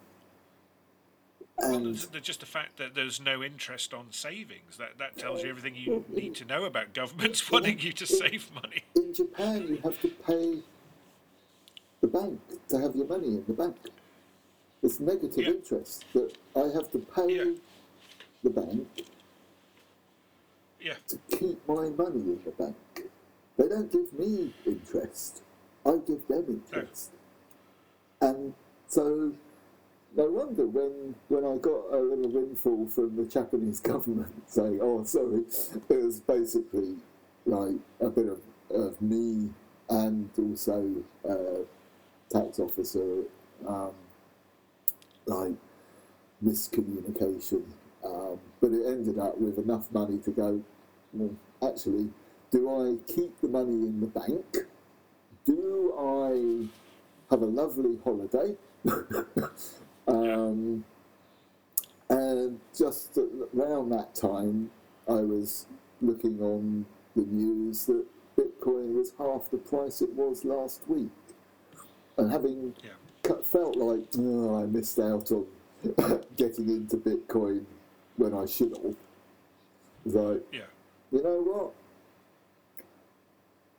[1.58, 4.76] and there's just the fact that there's no interest on savings.
[4.76, 8.50] That that tells you everything you need to know about governments wanting you to save
[8.54, 8.84] money.
[8.94, 10.62] in Japan, you have to pay
[12.00, 13.76] the bank to have your money in the bank.
[14.82, 15.50] It's negative Yeah.
[15.50, 17.54] interest that I have to pay Yeah.
[18.42, 18.88] the bank
[20.80, 22.76] Yeah, to keep my money in the bank.
[23.56, 25.42] They don't give me interest.
[25.84, 27.10] I give them interest.
[28.20, 28.54] And
[28.86, 29.32] so
[30.14, 35.02] no wonder when when I got a little windfall from the Japanese government saying, "Oh,
[35.04, 35.44] sorry,"
[35.88, 36.96] it was basically
[37.46, 39.50] like a bit of, of me
[39.88, 41.64] and also uh,
[42.30, 43.22] tax officer
[43.66, 43.92] um,
[45.26, 45.54] like
[46.44, 47.62] miscommunication.
[48.04, 50.62] Um, but it ended up with enough money to go.
[51.12, 52.10] Well, actually,
[52.50, 54.68] do I keep the money in the bank?
[55.44, 56.68] Do I
[57.30, 58.56] have a lovely holiday?
[60.08, 60.84] um,
[62.08, 63.18] and just
[63.56, 64.70] around that time,
[65.08, 65.66] I was
[66.00, 66.86] looking on
[67.16, 68.04] the news that
[68.36, 71.10] Bitcoin was half the price it was last week.
[72.18, 75.46] And having yeah, felt like oh, I missed out on
[76.36, 77.64] getting into Bitcoin
[78.16, 78.96] when I should have.
[80.06, 80.60] Like, yeah.
[81.10, 81.72] you know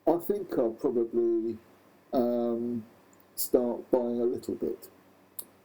[0.05, 0.15] what?
[0.15, 1.57] I think I'll probably
[2.13, 2.83] um,
[3.35, 4.87] start buying a little bit.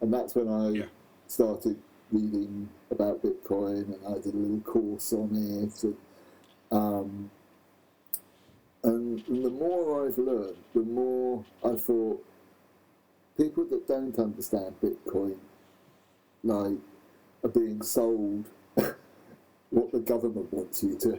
[0.01, 0.85] And that's when I Yeah.
[1.29, 1.77] started
[2.11, 5.85] reading about Bitcoin and I did a little course on it.
[5.85, 5.97] And,
[6.71, 7.31] um,
[8.83, 12.25] and the more I've learned, the more I thought
[13.37, 15.37] people that don't understand Bitcoin,
[16.45, 16.79] like,
[17.45, 18.47] are being sold
[19.71, 21.18] what the government wants you to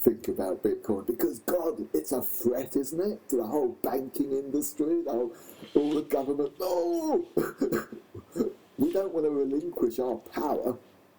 [0.00, 5.02] think about Bitcoin because God, it's a threat, isn't it, to the whole banking industry,
[5.04, 5.32] the whole,
[5.74, 6.52] all the government.
[6.60, 7.24] No,
[8.78, 10.76] we don't want to relinquish our power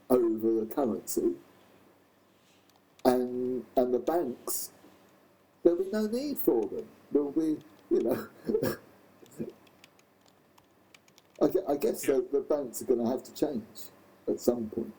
[0.10, 1.34] over the currency,
[3.06, 4.72] and and the banks.
[5.64, 6.86] There'll be no need for them.
[7.12, 7.58] There'll be,
[7.92, 8.28] you know.
[11.42, 12.16] I, I guess Yeah.
[12.16, 13.64] the, the banks are going to have to change
[14.28, 14.94] at some point.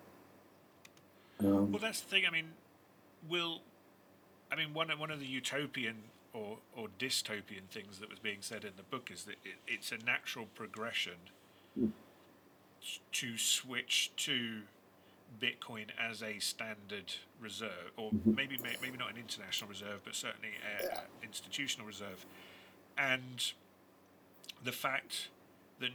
[1.40, 2.24] Um, Well, that's the thing.
[2.26, 2.48] I mean,
[3.28, 3.60] will
[4.52, 5.96] I mean one of one of the utopian
[6.32, 9.92] or or dystopian things that was being said in the book is that it, it's
[9.92, 11.14] a natural progression
[12.82, 14.62] s- to switch to
[15.40, 20.48] Bitcoin as a standard reserve, or maybe may- maybe not an international reserve, but certainly
[20.80, 22.26] an a institutional reserve,
[22.98, 23.52] and
[24.64, 25.28] the fact
[25.78, 25.90] that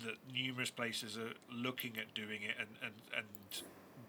[0.00, 3.26] that numerous places are looking at doing it and, and, and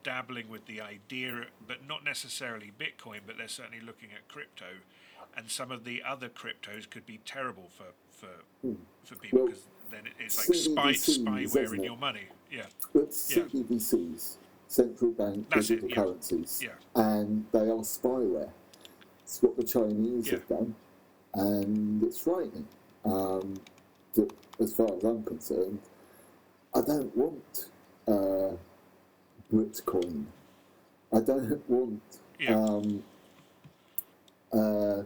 [0.03, 4.65] dabbling with the idea, but not necessarily Bitcoin, but they're certainly looking at crypto.
[5.35, 8.69] And some of the other cryptos could be terrible for for,
[9.03, 12.27] for people Well, because then it's like spy, spyware in your money.
[12.51, 13.43] Yeah, But Yeah.
[13.43, 15.95] CBDCs, central bank That's it, digital yeah.
[15.95, 16.69] currencies, Yeah.
[16.95, 18.51] and they are spyware.
[19.23, 20.33] It's what the Chinese Yeah.
[20.33, 20.75] have done,
[21.33, 22.67] and it's frightening.
[23.03, 23.59] Um,
[24.13, 25.79] to, as far as I'm concerned,
[26.75, 27.65] I don't want
[28.07, 28.55] uh,
[29.53, 30.25] Bitcoin.
[31.13, 32.01] I don't want
[32.39, 32.55] Yeah.
[32.59, 33.03] um,
[34.51, 35.03] uh,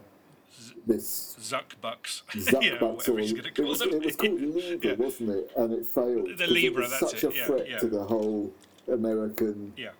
[0.86, 2.22] this Zuckbucks.
[2.30, 4.94] Zuck yeah, or- it was, it was called Libra, Yeah.
[4.94, 5.50] wasn't it?
[5.56, 6.28] And it failed.
[6.38, 7.78] The Libra, it was that's such it, a yeah, threat yeah.
[7.78, 8.52] to the whole
[8.90, 9.90] American yeah,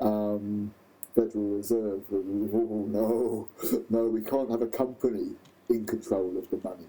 [0.00, 0.74] um,
[1.14, 2.02] Federal Reserve.
[2.12, 3.48] Oh, no,
[3.88, 5.30] no, we can't have a company
[5.68, 6.86] in control of the money.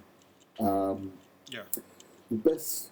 [0.60, 1.14] Um,
[1.50, 1.62] yeah,
[2.30, 2.90] the best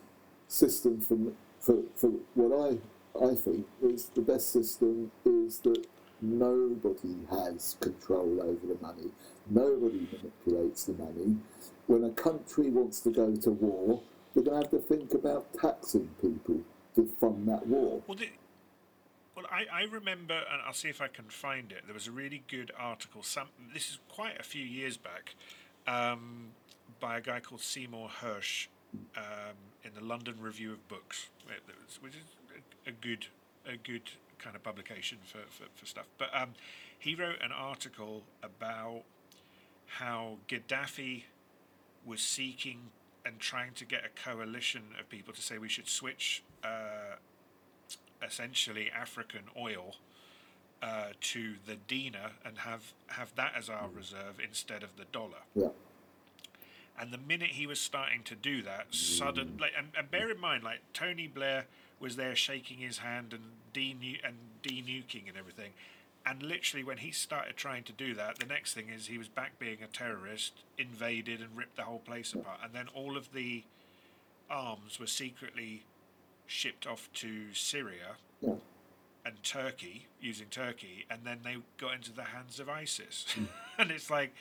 [0.47, 1.17] system for,
[1.59, 5.85] for, for what I, I think is the best system is that
[6.21, 9.11] nobody has control over the money.
[9.49, 11.37] Nobody manipulates the money.
[11.87, 14.01] When a country wants to go to war,
[14.33, 16.61] they're going to have to think about taxing people
[16.95, 18.01] to fund that war.
[18.07, 18.29] Well, the,
[19.35, 21.83] well, I, I remember, and I'll see if I can find it.
[21.85, 23.21] There was a really good article.
[23.21, 25.35] Some this is quite a few years back,
[25.87, 26.51] um,
[26.99, 28.67] by a guy called Seymour Hersh,
[29.17, 32.23] um, in the London Review of Books, where there was- which is
[32.85, 33.27] a, a good,
[33.67, 34.03] a good
[34.39, 36.05] kind of publication for, for, for stuff.
[36.17, 36.53] But um,
[36.97, 39.03] he wrote an article about
[39.87, 41.23] how Gaddafi
[42.05, 42.79] was seeking
[43.25, 47.15] and trying to get a coalition of people to say we should switch uh,
[48.23, 49.95] essentially African oil
[50.81, 55.41] uh, to the dinar and have have that as our reserve instead of the dollar.
[55.55, 55.69] Yeah.
[56.99, 60.39] And the minute he was starting to do that, sudden like and, and bear in
[60.39, 61.65] mind, like Tony Blair
[61.99, 65.71] was there shaking his hand and de and denuking and everything.
[66.25, 69.27] And literally, when he started trying to do that, the next thing is he was
[69.27, 72.59] back being a terrorist, invaded and ripped the whole place apart.
[72.63, 73.63] And then all of the
[74.49, 75.83] arms were secretly
[76.47, 82.59] shipped off to Syria and Turkey, using Turkey, and then they got into the hands
[82.59, 83.25] of ISIS.
[83.77, 84.33] and it's like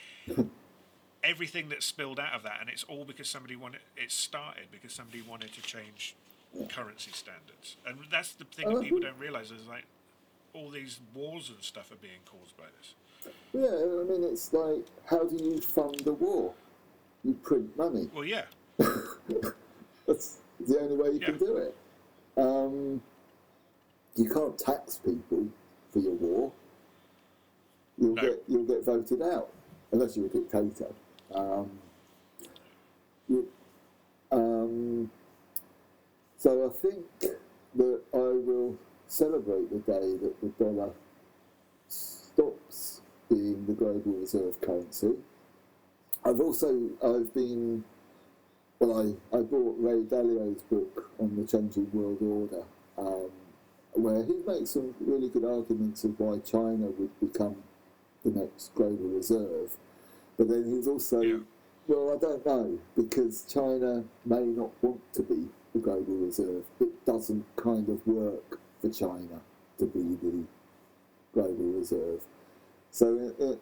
[1.25, 4.93] everything that spilled out of that, and it's all because somebody wanted it started because
[4.93, 6.15] somebody wanted to change
[6.69, 7.77] currency standards.
[7.87, 9.85] And that's the thing that people don't realize is like
[10.53, 12.95] all these wars and stuff are being caused by this.
[13.53, 16.53] Yeah, I mean, it's like, how do you fund the war?
[17.25, 18.09] You print money.
[18.15, 18.45] Well, yeah,
[20.07, 21.75] That's the only way you can do it.
[22.37, 23.01] Um,
[24.17, 25.49] you can't tax people
[25.93, 26.53] for your war.
[27.99, 28.23] You'll No.
[28.23, 29.51] get you'll get voted out
[29.93, 30.93] unless you're a dictator.
[31.35, 31.70] Um,
[34.31, 35.11] um,
[36.37, 37.05] so I think
[37.77, 38.77] that I will
[39.09, 40.90] celebrate the day that the dollar
[41.88, 45.14] stops being the global reserve currency.
[46.25, 47.85] I've also I've been
[48.81, 49.01] well,
[49.33, 52.64] I, I bought Ray Dalio's book on the changing world order,
[52.99, 53.31] um,
[53.92, 57.57] where he makes some really good arguments of why China would become
[58.25, 59.77] the next global reserve.
[60.37, 61.38] But then he's also, Yeah.
[61.87, 66.64] well, I don't know, because China may not want to be the global reserve.
[66.81, 69.40] It doesn't kind of work for China
[69.79, 70.44] to be the
[71.33, 72.23] global reserve.
[72.90, 73.61] So it, it,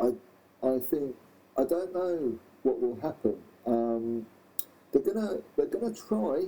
[0.00, 1.14] I, I think
[1.56, 3.36] I don't know what will happen.
[3.66, 4.26] Um,
[4.92, 6.46] they're gonna they're gonna try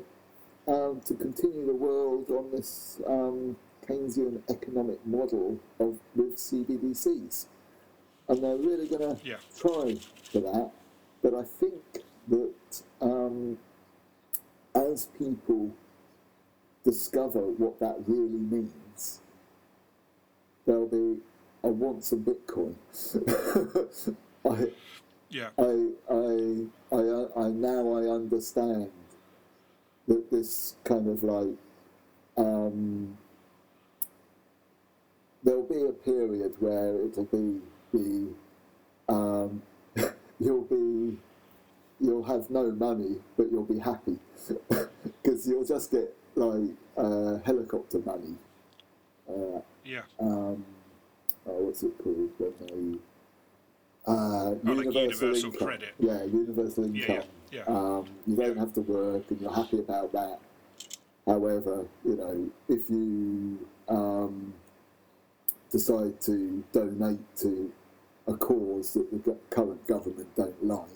[0.66, 7.47] um, to continue the world on this um, Keynesian economic model of with CBDCs,
[8.29, 9.37] and they're really gonna Yeah.
[9.57, 9.97] try
[10.31, 10.71] for that.
[11.23, 11.83] But I think
[12.29, 13.59] that um,
[14.75, 15.71] as people
[16.85, 19.21] discover what that really means,
[20.67, 21.21] there'll be
[21.63, 22.75] I want some Bitcoin.
[24.45, 24.71] I,
[25.31, 28.91] yeah, I, I, I, I now I understand
[30.07, 31.57] that this kind of like
[32.37, 33.17] um,
[35.43, 37.63] there'll be a period where it'll be
[37.95, 39.63] the um,
[40.41, 41.17] you'll be
[42.01, 44.19] you'll have no money but you'll be happy
[45.23, 48.35] because you'll just get like uh, helicopter money.
[49.29, 50.03] Uh, yeah.
[50.21, 50.65] um,
[51.47, 52.99] oh, what's it called when they
[54.07, 55.67] uh, Oh, like universal income.
[55.67, 55.95] credit.
[55.99, 57.29] Yeah, universal Yeah, income.
[57.51, 57.75] yeah, yeah.
[57.75, 60.39] Um, you don't have to work, and you're happy about that.
[61.27, 64.53] However, you know, if you um,
[65.71, 67.73] decide to donate to
[68.27, 70.89] a cause that the current government don't like,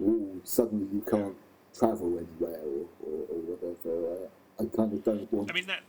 [0.00, 1.36] ooh, suddenly you can't
[1.76, 4.28] travel anywhere or, or, or whatever.
[4.58, 5.50] I, I kind of don't want.
[5.50, 5.80] I mean that.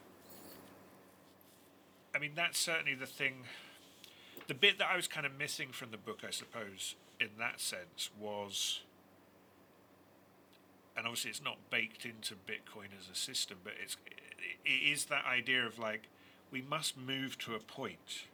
[2.16, 3.44] I mean that's certainly the thing.
[4.48, 7.60] The bit that I was kind of missing from the book, I suppose, in that
[7.60, 8.82] sense, was,
[10.96, 13.98] and obviously it's not baked into Bitcoin as a system, but it's
[14.66, 16.10] it is that idea of like
[16.52, 18.26] we must move to a point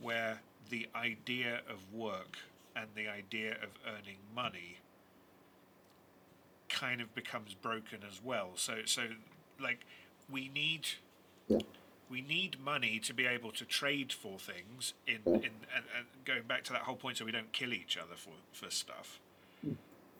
[0.00, 2.38] where the idea of work
[2.76, 4.76] and the idea of earning money
[6.68, 8.50] kind of becomes broken as well.
[8.54, 9.02] So so
[9.60, 9.80] like
[10.30, 10.86] we need
[11.48, 11.58] yeah.
[12.08, 15.34] we need money to be able to trade for things in, Yeah.
[15.34, 15.42] in
[15.74, 18.30] and, and going back to that whole point so we don't kill each other for,
[18.52, 19.18] for stuff.
[19.62, 19.72] Hmm.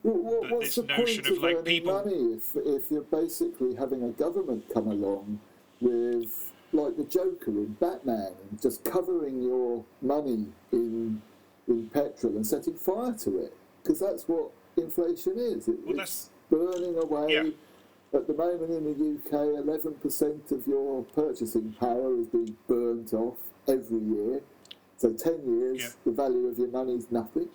[0.03, 2.91] What, But what's this the notion point of, of, like, earning people- money if, if
[2.91, 5.39] you're basically having a government come along
[5.79, 11.21] with like the Joker in Batman and just covering your money in
[11.67, 13.53] in petrol and setting fire to it
[13.83, 15.67] because that's what inflation is.
[15.67, 17.33] It, Well, it's burning away.
[17.33, 17.49] Yeah.
[18.13, 23.37] At the moment in the UK, 11% of your purchasing power is being burnt off
[23.69, 24.41] every year.
[24.97, 25.89] So 10 years, Yeah.
[26.05, 27.47] the value of your money is nothing.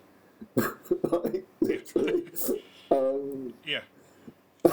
[0.57, 2.25] like, literally.
[2.91, 3.83] um, Yeah.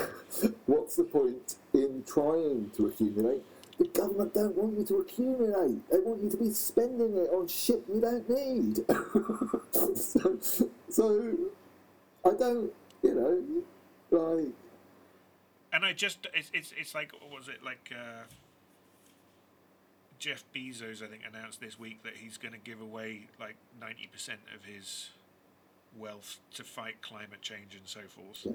[0.67, 3.43] what's the point in trying to accumulate?
[3.77, 5.89] The government don't want you to accumulate.
[5.89, 8.77] They want you to be spending it on shit you don't need.
[9.95, 10.37] so,
[10.89, 11.37] so,
[12.25, 12.71] I don't,
[13.01, 13.63] you know,
[14.17, 14.47] like,
[15.73, 18.23] And I just it's it's, it's like what was it like uh,
[20.19, 24.35] Jeff Bezos I think announced this week that he's going to give away like 90%
[24.55, 25.09] of his
[25.97, 28.41] wealth to fight climate change and so forth.
[28.45, 28.51] Yeah.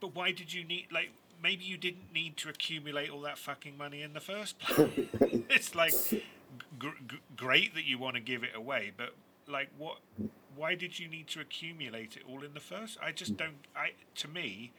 [0.00, 1.10] But why did you need like
[1.42, 5.08] maybe you didn't need to accumulate all that fucking money in the first place?
[5.50, 6.22] it's like g-
[6.80, 9.14] g- great that you want to give it away, but
[9.46, 9.98] like what
[10.56, 12.98] why did you need to accumulate it all in the first?
[13.02, 14.72] I just don't I to me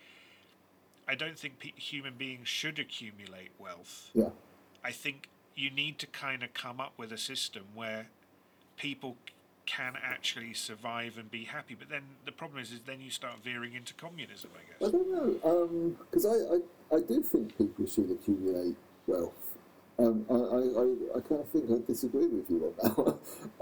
[1.07, 4.12] I don't think pe- human beings should accumulate wealth.
[4.14, 4.30] Yeah.
[4.84, 8.07] I think you need to kind of come up with a system where
[8.78, 9.18] people
[9.76, 11.76] can actually survive and be happy.
[11.76, 14.89] But then the problem is, is then you start veering into communism, I guess.
[14.89, 18.76] I don't know, because I, I, I do think people should accumulate
[19.07, 19.57] wealth.
[19.97, 23.17] Um, I, I, I, I kind of think I disagree with you on that.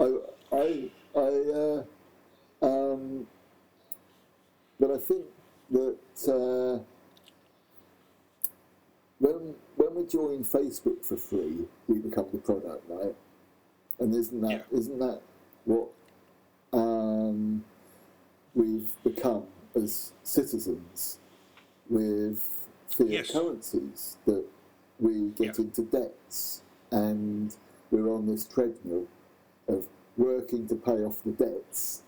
[0.52, 3.26] I, I, I, uh, um,
[4.78, 5.24] but I think
[5.70, 5.96] that
[6.28, 6.82] uh,
[9.18, 13.14] when when we join Facebook for free, we become the product, right?
[13.98, 14.78] And isn't that Yeah.
[14.96, 15.22] not that
[15.66, 15.88] what
[17.30, 17.64] um,
[18.54, 19.44] we've become
[19.76, 21.18] as citizens
[21.88, 22.38] with
[22.88, 23.30] fiat Yes.
[23.30, 24.44] currencies that
[24.98, 25.64] we get Yeah.
[25.64, 27.56] into debts and
[27.90, 29.06] we're on this treadmill
[29.68, 32.02] of working to pay off the debts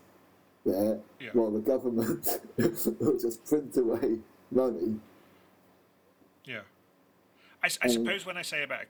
[0.64, 1.30] there Yeah.
[1.32, 2.40] while the government
[3.00, 4.18] will just print away
[4.50, 5.00] money
[6.44, 6.62] Yeah.
[7.62, 8.86] I, I Um, suppose when I say about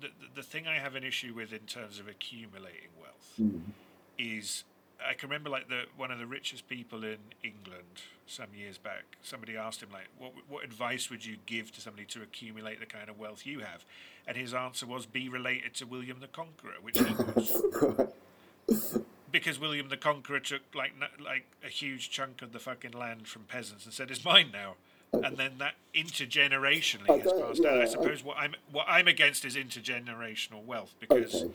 [0.00, 3.60] the, the the thing I have an issue with in terms of accumulating wealth Mm.
[4.18, 4.64] is
[5.04, 9.04] I can remember like the one of the richest people in England some years back.
[9.22, 12.86] Somebody asked him like, "What what advice would you give to somebody to accumulate the
[12.86, 13.84] kind of wealth you have?"
[14.26, 18.12] And his answer was, "Be related to William the Conqueror," which he was.
[19.30, 20.92] because William the Conqueror took like
[21.22, 24.74] like a huge chunk of the fucking land from peasants and said it's mine now,
[25.12, 27.74] and then that intergenerationally I has passed down.
[27.74, 31.52] yeah, I I- suppose what I'm what I'm against is intergenerational wealth because okay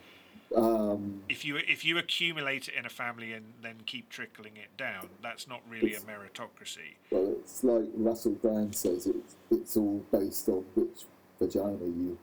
[0.56, 4.76] um, if you if you accumulate it in a family and then keep trickling it
[4.76, 6.96] down, that's not really a meritocracy.
[7.10, 11.04] well it's like Russell Brand says it's, it's all based on which
[11.38, 12.18] vagina you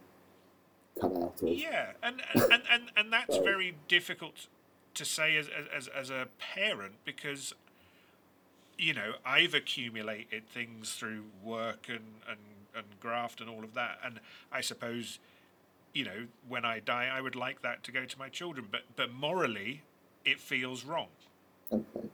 [1.00, 1.48] come out of.
[1.48, 4.48] Yeah, and and, and, and that's very difficult
[4.94, 7.54] to say as, as as a parent because
[8.78, 12.38] you know I've accumulated things through work and and
[12.74, 14.20] and graft and all of that, and
[14.52, 15.18] I suppose
[15.92, 18.82] you know when I die I would like that to go to my children, but
[18.96, 19.82] but morally
[20.24, 21.08] it feels wrong.
[21.72, 22.08] Okay.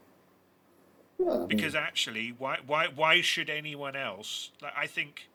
[1.18, 5.30] Yeah, I mean, because actually why why why should anyone else like i think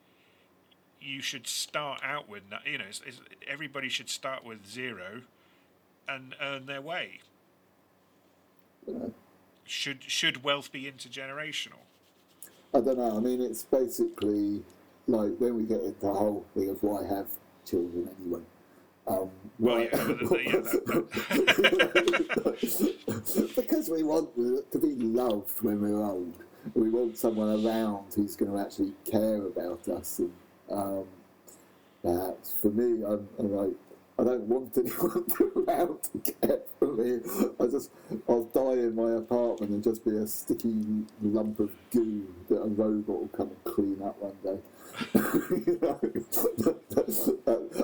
[1.02, 5.24] you should start out with you know it's, it's, everybody should start with zero
[6.08, 7.20] and earn their way.
[8.88, 9.14] You know,
[9.66, 11.84] should should wealth be intergenerational?
[12.74, 13.18] I don't know.
[13.18, 14.64] I mean, it's basically
[15.08, 17.28] like when we get into the whole thing of why have
[17.66, 18.42] children anyway.
[19.08, 21.08] Um, Well, yeah, yeah, that-
[23.56, 24.30] because we want
[24.72, 26.34] to be loved when we're old.
[26.76, 30.20] We want someone around who's going to actually care about us.
[30.20, 30.32] And
[30.70, 31.06] um,
[32.04, 33.74] perhaps for me, I'm, I'm like,
[34.20, 35.26] I don't want anyone
[35.68, 37.20] around to care for me.
[37.60, 37.92] I just,
[38.30, 42.68] I'll die in my apartment and just be a sticky lump of goo that a
[42.68, 44.60] robot will come and clean up one day.
[45.66, 46.00] You know?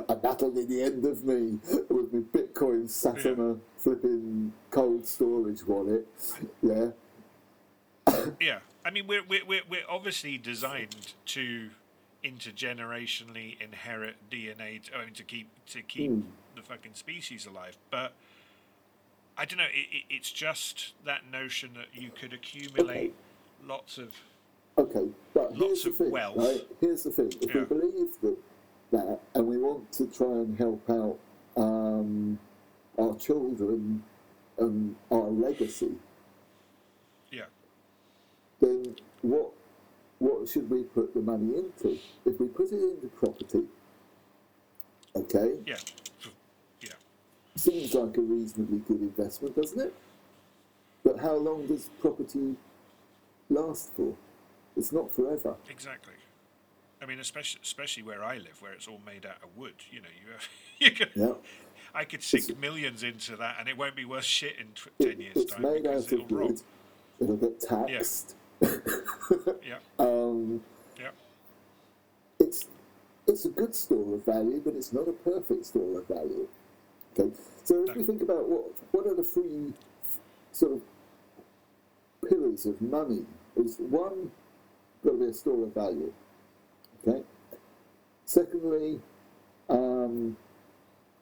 [0.09, 1.57] and that'll be the end of me
[1.89, 3.31] with my Bitcoin sat Yeah.
[3.31, 6.05] on a flipping cold storage wallet.
[6.61, 6.89] Yeah.
[8.39, 11.69] yeah i mean we're we're we're, we're obviously designed to
[12.23, 16.21] intergenerationally inherit dna to, I mean, to keep to keep Hmm.
[16.55, 18.13] the fucking species alive but
[19.37, 23.13] i don't know it, it, it's just that notion that you could accumulate
[23.65, 24.13] lots of
[24.79, 26.37] Okay, but here's Lots the of thing, wealth.
[26.37, 26.61] right?
[26.79, 27.33] Here's the thing.
[27.41, 28.37] If we believe that,
[28.91, 31.17] that, and we want to try and help out
[31.59, 32.37] um,
[32.99, 34.03] our children
[34.59, 35.93] and our legacy,
[37.31, 37.45] yeah
[38.61, 39.49] then what
[40.19, 41.99] what should we put the money into?
[42.25, 43.63] If we put it into property,
[45.15, 45.77] okay, yeah
[46.81, 46.89] yeah
[47.55, 49.93] seems like a reasonably good investment, doesn't it?
[51.03, 52.55] But how long does property
[53.49, 54.13] last for?
[54.75, 55.55] It's not forever.
[55.69, 56.13] exactly
[57.01, 60.01] i mean especially especially where i live where it's all made out of wood you
[60.01, 60.47] know you have
[60.79, 61.33] you can Yeah.
[61.93, 65.09] i could sink millions into that and it won't be worth shit in tw- 10
[65.11, 66.61] It- years it's time made because out it'll of rot wood.
[67.21, 68.35] It'll get taxed.
[68.35, 68.46] yeah
[69.99, 70.61] Um,
[70.99, 71.09] yeah
[72.39, 72.67] it's
[73.27, 76.47] it's a good store of value, but it's not a perfect store of value.
[77.19, 77.93] Okay, so if No.
[77.95, 79.73] we think about what what are the three
[80.51, 80.81] sort of
[82.29, 84.31] pillars of money, is one
[85.03, 86.13] got to be a store of value.
[87.07, 87.23] Okay.
[88.25, 89.01] Secondly,
[89.69, 90.37] um,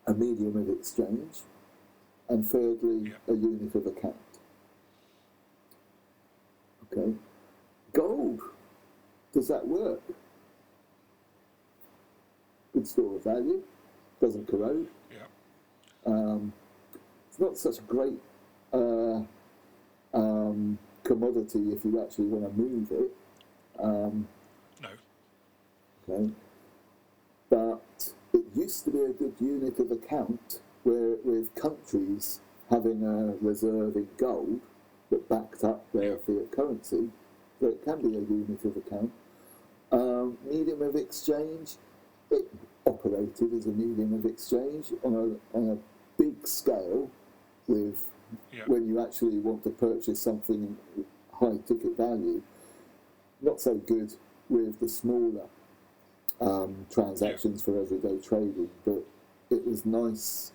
[0.08, 1.42] a medium of exchange,
[2.30, 3.34] and thirdly, Yeah.
[3.34, 4.16] a unit of account.
[6.92, 7.14] Okay.
[9.36, 10.00] Does that work?
[12.74, 13.62] Good store of value.
[14.22, 14.88] Doesn't corrode.
[15.12, 15.26] Yeah.
[16.06, 16.54] Um,
[17.30, 18.18] it's not such a great
[18.72, 19.22] uh,
[20.14, 23.12] um, commodity if you actually want to move it.
[23.78, 24.28] Um,
[24.82, 24.90] No.
[26.08, 26.32] okay,
[27.50, 33.36] but it used to be a good unit of account where with countries having a
[33.46, 34.62] reserve in gold
[35.10, 37.10] that backed up their fiat currency,
[37.60, 39.12] so it can be a unit of account.
[39.96, 41.76] Um, medium of exchange,
[42.30, 42.46] it
[42.86, 47.10] operated as a medium of exchange on a, on a big scale
[47.68, 48.10] with
[48.52, 48.64] Yeah.
[48.68, 50.76] when you actually want to purchase something
[51.32, 52.42] high ticket value.
[53.42, 54.14] Not so good
[54.50, 55.48] with the smaller
[56.42, 59.04] um, transactions for everyday trading, but
[59.50, 60.52] it was nice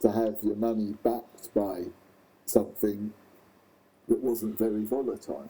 [0.00, 1.84] to have your money backed by
[2.46, 3.12] something
[4.08, 5.48] that wasn't very volatile.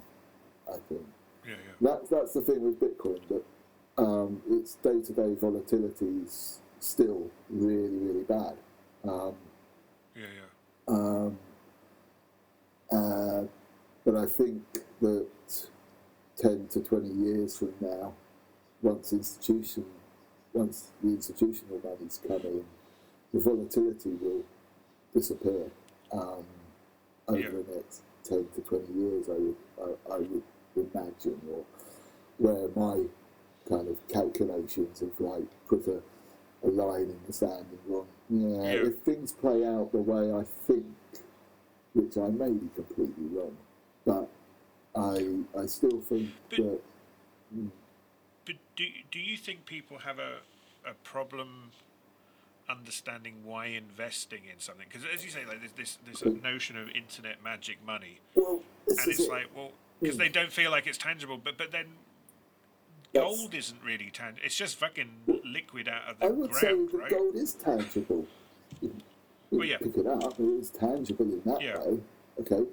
[0.68, 1.06] I think
[1.46, 1.72] Yeah, yeah.
[1.80, 3.42] that's that's the thing with Bitcoin that
[3.98, 8.54] um, its day to day volatility is still really really bad.
[9.04, 9.34] Um,
[10.14, 10.94] Yeah, yeah.
[10.94, 11.38] um,
[12.90, 13.42] uh,
[14.04, 14.62] but I think
[15.00, 15.26] that
[16.36, 18.14] 10 to 20 years from now,
[18.82, 19.84] once institution,
[20.52, 22.64] once the institutional money's come in,
[23.32, 24.42] the volatility will
[25.14, 25.70] disappear
[26.12, 26.44] um,
[27.28, 27.50] over Yeah.
[27.50, 30.42] the next 10 to 20 years, I would, I, I would
[30.76, 31.64] imagine, or
[32.38, 33.04] where my
[33.68, 36.00] kind of calculations of like put a,
[36.66, 38.88] a line in the sand and gone, yeah, Yeah.
[38.88, 40.84] if things play out the way I think,
[41.94, 43.56] which I may be completely wrong,
[44.06, 44.28] but
[44.96, 46.80] I I still think But- that
[47.56, 47.70] mm.
[48.44, 50.38] But do do you think people have a
[50.84, 51.70] a problem
[52.68, 54.86] understanding why investing in something?
[54.88, 58.98] Because as you say, like there's this this notion of internet magic money, well, and
[59.06, 59.28] it's it.
[59.30, 59.70] like well,
[60.02, 61.86] because they don't feel like it's tangible, but but then
[63.12, 64.42] That's- gold isn't really tangible.
[64.44, 65.10] It's just fucking
[65.44, 67.10] liquid out of the I would say ground, that right?
[67.10, 68.26] gold is tangible.
[68.80, 68.94] You,
[69.50, 69.78] you Well, yeah.
[69.78, 71.78] pick it up, it is tangible in that Yeah.
[71.78, 72.00] way.
[72.40, 72.66] Okay,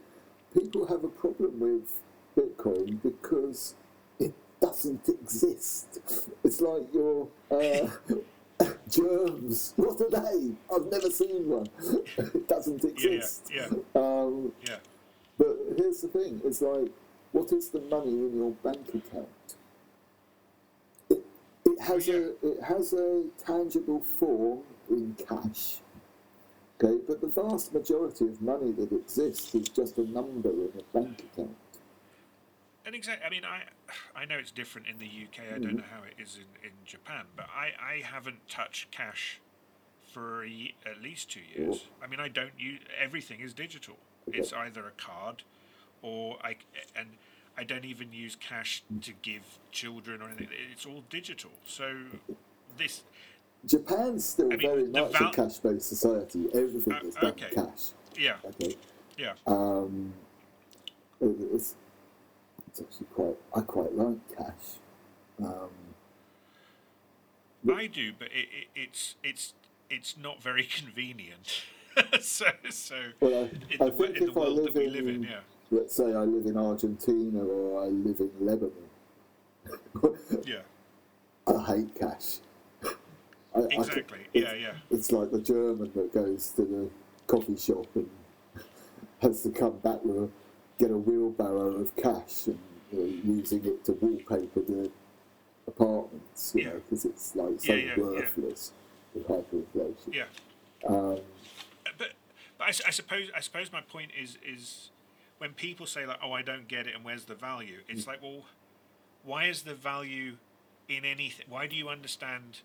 [0.54, 2.02] people have a problem with
[2.38, 3.76] Bitcoin because
[4.20, 6.00] it doesn't exist.
[6.44, 7.90] It's like your uh,
[8.90, 9.74] germs.
[9.76, 10.52] What are they?
[10.74, 11.70] I've never seen one.
[12.18, 13.52] it doesn't Yeah, yeah, exist.
[13.54, 14.78] yeah, Um, yeah.
[15.38, 16.90] But here's the thing: it's like,
[17.32, 19.56] what is the money in your bank account?
[21.10, 21.26] It,
[21.66, 22.16] it has yeah.
[22.16, 24.60] a it has a tangible form
[24.90, 25.78] in cash.
[26.82, 30.98] Okay, but the vast majority of money that exists is just a number in a
[30.98, 31.56] bank account.
[32.86, 33.64] And exactly, I mean, I
[34.16, 35.40] I know it's different in the UK.
[35.54, 35.62] I Mm-hmm.
[35.64, 39.42] don't know how it is in, in Japan, but I, I haven't touched cash
[40.14, 41.86] for a at least two years.
[42.02, 43.98] I mean, I don't use everything is digital.
[44.28, 44.40] Okay.
[44.40, 45.44] It's either a card,
[46.02, 46.56] or I
[46.96, 47.08] and
[47.58, 49.42] I don't even use cash to give
[49.72, 50.48] children or anything.
[50.72, 51.52] It's all digital.
[51.66, 51.94] So
[52.78, 53.04] this
[53.66, 56.46] Japan's still I mean, very much val- a cash-based society.
[56.54, 57.48] Everything Uh, is done okay.
[57.50, 57.82] in cash.
[58.18, 58.76] yeah Okay.
[59.18, 60.14] yeah Um,
[61.20, 61.76] it- it's,
[62.68, 63.36] it's actually quite.
[63.56, 64.80] I quite like cash.
[65.44, 65.70] Um,
[67.76, 69.54] I do, but it, it, it's it's
[69.90, 71.64] it's not very convenient.
[72.22, 74.76] so so well, I, in I the, think in the if I world live that
[74.80, 75.40] we in, live in, yeah.
[75.72, 78.74] Let's say I live in Argentina or I live in Lebanon,
[80.46, 80.62] Yeah,
[81.48, 82.38] I hate cash.
[83.56, 84.20] I, I exactly.
[84.34, 86.90] it's, yeah, yeah, it's like the German that goes to the
[87.28, 88.10] coffee shop and
[89.22, 90.30] has to come back with a,
[90.78, 92.60] get a whyelbarrow of cash and
[92.92, 94.92] you know, using it to wallpaper the
[95.68, 96.70] apartments, you Yeah.
[96.70, 98.72] know, because it's like so Yeah, yeah, worthless
[99.14, 100.14] with hyperinflation.
[100.14, 100.26] yeah.
[100.88, 100.96] Um,
[101.86, 102.12] Uh, But
[102.58, 104.92] but I, I suppose I suppose my point is is
[105.40, 107.80] when people say like, oh, I don't get it, and where's the value?
[107.88, 108.44] It's like, well,
[109.24, 110.34] why is the value
[110.88, 111.46] in anything?
[111.50, 112.60] Why do you understand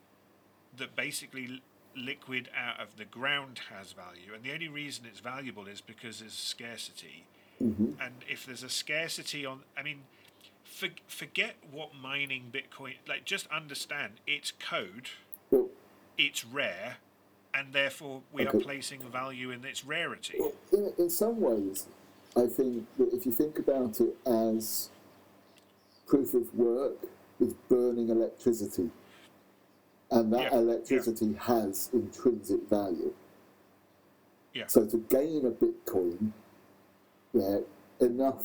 [0.77, 1.62] that basically
[1.97, 6.18] liquid out of the ground has value, and the only reason it's valuable is because
[6.20, 7.25] there's scarcity.
[7.62, 7.95] mhm.
[8.05, 10.01] and if there's a scarcity on i mean
[10.64, 15.11] for, forget what mining bitcoin like just understand it's code
[15.53, 15.68] Well,
[16.18, 16.97] it's rare
[17.55, 21.87] and therefore we are placing value in its rarity Well, in, in some ways,
[22.37, 24.91] I think that if you think about it as
[26.07, 26.97] proof of work
[27.41, 28.91] is burning electricity,
[30.11, 30.59] and that Yeah, yeah.
[30.59, 33.14] electricity has intrinsic value.
[34.53, 34.66] Yeah.
[34.66, 36.32] So to gain a Bitcoin,
[37.32, 37.59] yeah,
[38.01, 38.45] enough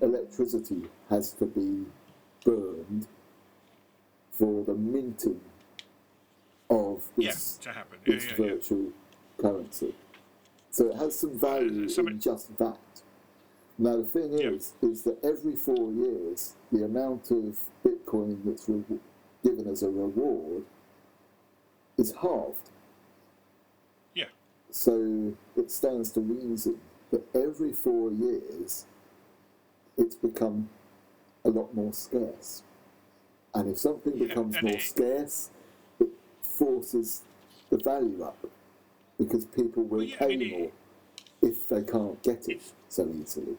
[0.00, 1.86] electricity has to be
[2.44, 3.06] burned
[4.30, 5.40] for the minting
[6.68, 8.36] of yeah this to happen yeah, yeah, yeah.
[8.36, 8.92] virtual
[9.38, 9.94] currency.
[10.70, 12.78] So it has some value in just that.
[13.78, 14.50] Now the thing Yeah.
[14.50, 18.98] is, is that every four years, the amount of Bitcoin that's re-
[19.44, 20.64] given as a reward
[21.98, 22.70] is halved.
[24.14, 24.28] Yeah.
[24.70, 28.86] So it stands to reason that every four years,
[29.96, 30.68] it's become
[31.44, 32.62] a lot more scarce.
[33.54, 35.50] And if something Yeah, becomes more it- scarce,
[36.00, 36.08] it
[36.40, 37.22] forces
[37.70, 38.38] the value up
[39.18, 40.72] because people will Well, yeah, I pay mean, it- more
[41.42, 43.56] if they can't get it so easily.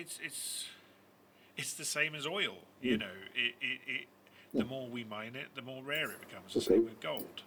[0.00, 0.64] Yeah, it's it's
[1.56, 2.56] it's the same as oil.
[2.82, 4.06] You know, it, it, it
[4.54, 6.54] the more we mine it, the more rare it becomes.
[6.54, 7.42] The same with gold.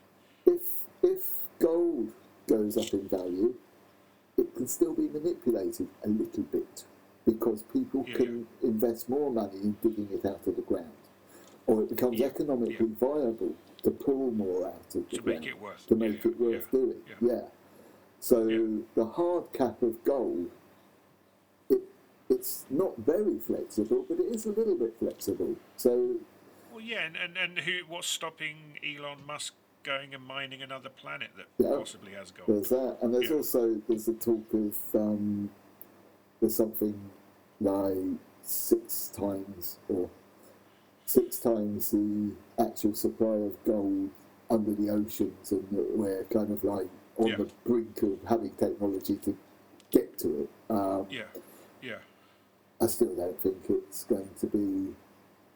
[0.45, 0.61] If
[1.01, 1.21] if
[1.59, 2.11] gold
[2.47, 3.55] goes up in value,
[4.37, 6.83] it can still be manipulated a little bit
[7.25, 10.91] because people Yeah, can invest more money in digging it out of the ground,
[11.67, 15.47] or it becomes Yeah, economically viable to pull more out of the To ground make
[15.49, 17.01] it worth to yeah, make it worth yeah, doing.
[17.07, 17.15] yeah.
[17.35, 17.41] Yeah.
[18.19, 18.81] So Yeah.
[18.95, 20.49] the hard cap of gold,
[22.29, 25.55] it's not very flexible, but it is a little bit flexible.
[25.77, 26.15] So
[26.71, 27.79] Well, yeah, and, and, and who?
[27.87, 29.53] What's stopping Elon Musk
[29.83, 31.77] going and mining another planet that Yeah.
[31.77, 32.47] possibly has gold?
[32.47, 33.37] There's that, and there's Yeah.
[33.37, 35.49] also there's the talk of um,
[36.39, 37.11] there's something
[37.61, 40.09] like six times or
[41.05, 44.09] six times the actual supply of gold
[44.49, 47.35] under the oceans, and we're kind of like on Yeah.
[47.37, 49.37] the brink of having technology to
[49.91, 50.49] get to it.
[50.69, 51.23] Um, Yeah,
[51.81, 51.99] yeah,
[52.83, 54.93] I still don't think it's going to be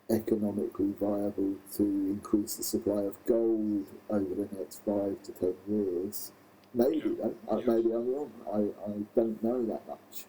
[0.10, 6.32] economically viable to increase the supply of gold over the next five to ten years.
[6.74, 7.28] Maybe, Yeah.
[7.50, 7.56] Yeah.
[7.68, 8.32] maybe I'm wrong.
[8.50, 10.26] I, I don't know that much.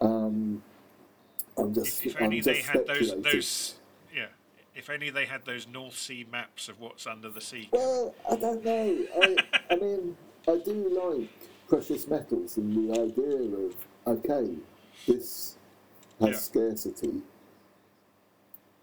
[0.00, 0.62] Um,
[1.58, 3.74] I'm just, If, if I'm only they had those those
[4.14, 4.26] yeah.
[4.74, 7.68] If only they had those North Sea maps of what's under the sea.
[7.70, 8.98] Well, I don't know.
[9.20, 9.36] I,
[9.70, 10.16] I mean,
[10.48, 11.28] I do like
[11.68, 13.74] precious metals and the idea of
[14.06, 14.54] okay,
[15.06, 15.56] this
[16.26, 16.38] has Yeah.
[16.38, 17.22] scarcity.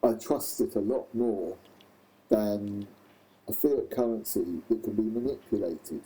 [0.03, 1.57] I trust it a lot more
[2.29, 2.87] than
[3.47, 6.01] a fiat currency that can be manipulated.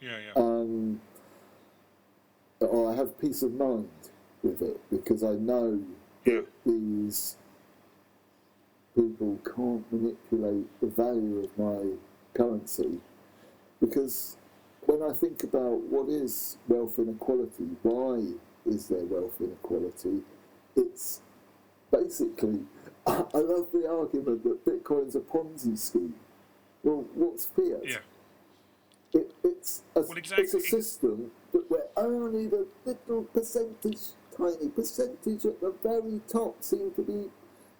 [0.00, 1.00] Yeah, yeah, Um,
[2.60, 3.88] or I have peace of mind
[4.42, 5.82] with it because I know
[6.24, 7.36] yeah, these
[8.94, 11.96] people can't manipulate the value of my
[12.34, 13.00] currency
[13.80, 14.36] because
[14.86, 18.34] when I think about what is wealth inequality, why
[18.66, 20.22] is there wealth inequality,
[20.76, 21.20] it's
[21.90, 22.60] basically,
[23.06, 26.14] I love the argument that Bitcoin's a Ponzi scheme.
[26.82, 27.82] Well, what's fiat?
[27.84, 27.98] yeah.
[29.12, 33.98] It, it's, a, Well, it's a system that where only the little percentage,
[34.36, 37.28] tiny percentage at the very top seem to be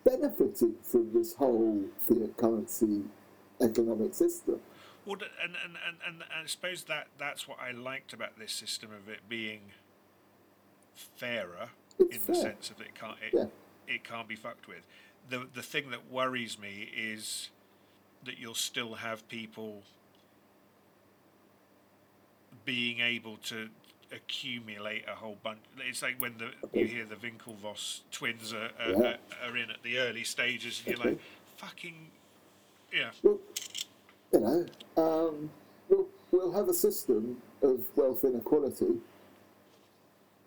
[0.04, 3.02] benefiting from this whole fiat currency
[3.60, 4.60] economic system.
[5.06, 8.90] Well, and, and, and, and I suppose that that's what I liked about this system
[8.92, 9.72] of it being
[10.94, 11.68] fairer
[11.98, 13.46] It's in the sense of it can't it, Yeah.
[13.94, 14.86] it can't be fucked with.
[15.28, 17.50] The the thing that worries me is
[18.24, 19.82] that you'll still have people
[22.64, 23.68] being able to
[24.12, 25.58] accumulate a whole bunch.
[25.78, 29.16] It's like when the you hear the Winklevoss twins are, are, Yeah.
[29.44, 31.20] are in at the early stages, and you're like,
[31.56, 31.94] fucking,
[32.92, 33.38] yeah, Well,
[34.32, 34.66] you know,
[34.96, 35.50] um,
[35.88, 38.98] we'll, we'll have a system of wealth inequality.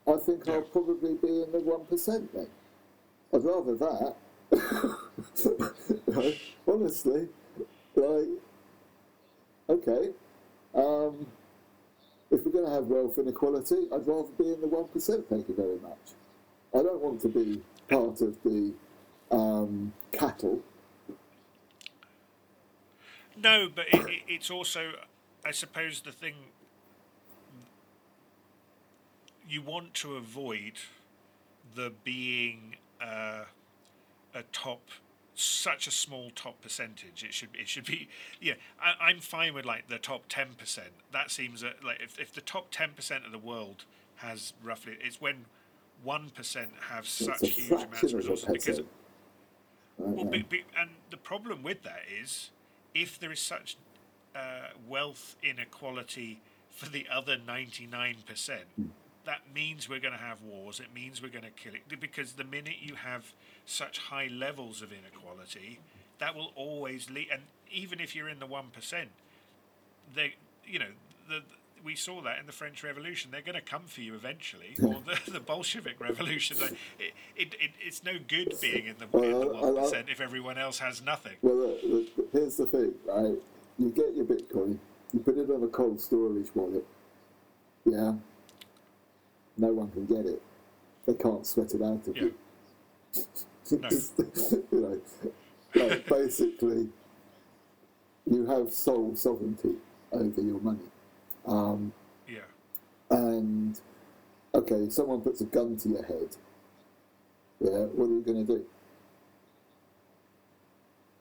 [0.07, 0.53] I think Yeah.
[0.55, 2.47] I'll probably be in the 1% then.
[3.33, 4.15] I'd rather that.
[6.67, 7.27] Honestly,
[7.95, 8.27] like,
[9.69, 10.11] okay,
[10.75, 11.25] um,
[12.31, 15.55] if we're going to have wealth inequality, I'd rather be in the 1%, thank you
[15.55, 16.13] very much.
[16.73, 18.73] I don't want to be part of the
[19.31, 20.61] um, cattle.
[23.35, 24.93] No, but it, it, it's also,
[25.45, 26.35] I suppose, the thing
[29.53, 30.73] you want to avoid
[31.75, 33.43] the being uh,
[34.33, 34.81] a top,
[35.35, 37.23] such a small top percentage.
[37.23, 38.09] It should it should be
[38.41, 38.53] yeah.
[38.81, 40.89] I, I'm fine with like the top ten percent.
[41.11, 43.85] That seems uh, like if if the top ten percent of the world
[44.17, 45.45] has roughly, it's when
[46.03, 48.81] one percent have such huge amounts of resources because
[49.97, 52.49] well, be, be, and the problem with that is,
[52.95, 53.77] if there is such
[54.35, 56.41] uh, wealth inequality
[56.71, 58.65] for the other ninety-nine percent,
[59.25, 60.79] that means we're going to have wars.
[60.79, 63.33] It means we're going to kill it because the minute you have
[63.65, 65.79] such high levels of inequality,
[66.19, 67.27] that will always lead.
[67.31, 69.09] And even if you're in the one percent,
[70.13, 70.91] they, you know,
[71.29, 71.41] the
[71.83, 73.29] we saw that in the French Revolution.
[73.31, 76.57] They're going to come for you eventually, or the, the Bolshevik Revolution.
[76.61, 79.71] Like, it, it, it, it's no good being in the Well, in the I- I
[79.71, 81.33] one if everyone else has nothing.
[81.41, 83.35] Well, look, look, here's the thing, right?
[83.77, 84.77] You get your Bitcoin,
[85.11, 86.85] you put it on a cold storage wallet,
[87.85, 88.13] yeah.
[89.57, 90.41] No one can get it.
[91.05, 92.23] They can't sweat it out of Yeah.
[92.23, 92.33] you.
[93.71, 93.89] No.
[94.71, 95.01] you
[95.75, 96.89] know, like basically,
[98.29, 99.75] you have sole sovereignty
[100.11, 100.83] over your money.
[101.45, 101.93] Um,
[102.27, 102.41] Yeah.
[103.09, 103.79] and
[104.53, 106.35] okay, someone puts a gun to your head.
[107.59, 108.65] Yeah, what are you going to do?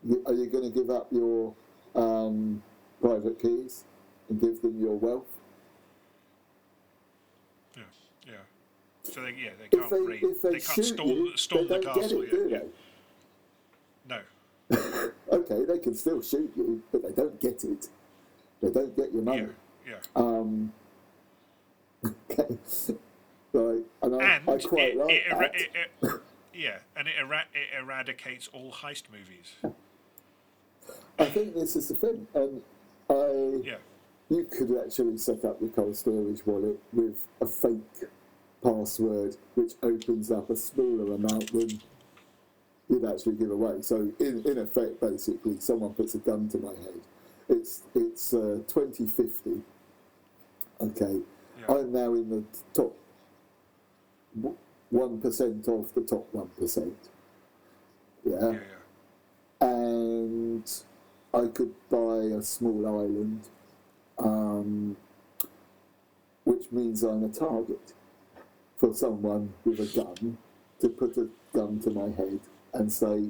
[0.04, 1.54] You- Are you going to give up your
[1.94, 2.62] um,
[3.00, 3.84] private keys
[4.28, 5.38] and give them your wealth?
[7.76, 7.82] Yeah.
[8.26, 8.32] Yeah.
[9.04, 10.22] So they, yeah, they can't they, read.
[10.42, 12.22] they, they can't storm, you, storm the castle.
[12.22, 12.58] it, yeah,
[14.08, 14.20] they?
[14.70, 15.10] No.
[15.32, 17.88] Okay, they can still shoot you, but they don't get it.
[18.62, 19.48] They don't get your money.
[19.86, 19.92] Yeah.
[19.94, 19.96] Yeah.
[20.14, 20.72] Um,
[22.06, 22.56] okay,
[23.52, 25.54] like, and I, And I quite it, like it, that.
[25.54, 25.70] it,
[26.02, 26.20] it,
[26.54, 29.74] yeah, and it, era- it eradicates all heist movies.
[31.18, 32.62] I think this is the thing, and
[33.10, 33.76] I Yeah.
[34.28, 37.80] you could actually set up your cold storage wallet with a fake
[38.62, 41.80] password which opens up a smaller amount than
[42.88, 43.80] you'd actually give away.
[43.82, 47.00] So in, in effect, basically, someone puts a gun to my head.
[47.48, 49.62] It's it's uh, twenty fifty.
[50.80, 51.20] Okay,
[51.60, 51.74] Yeah.
[51.74, 52.44] I'm now in the
[52.74, 52.94] top
[54.90, 56.96] one percent of the top one percent.
[58.24, 58.52] Yeah.
[58.52, 58.58] Yeah.
[59.60, 60.70] and
[61.34, 63.48] I could buy a small island,
[64.18, 64.96] um,
[66.44, 67.92] which means I'm a target
[68.82, 70.36] for someone with a gun
[70.80, 72.40] to put a gun to my head
[72.74, 73.28] and say,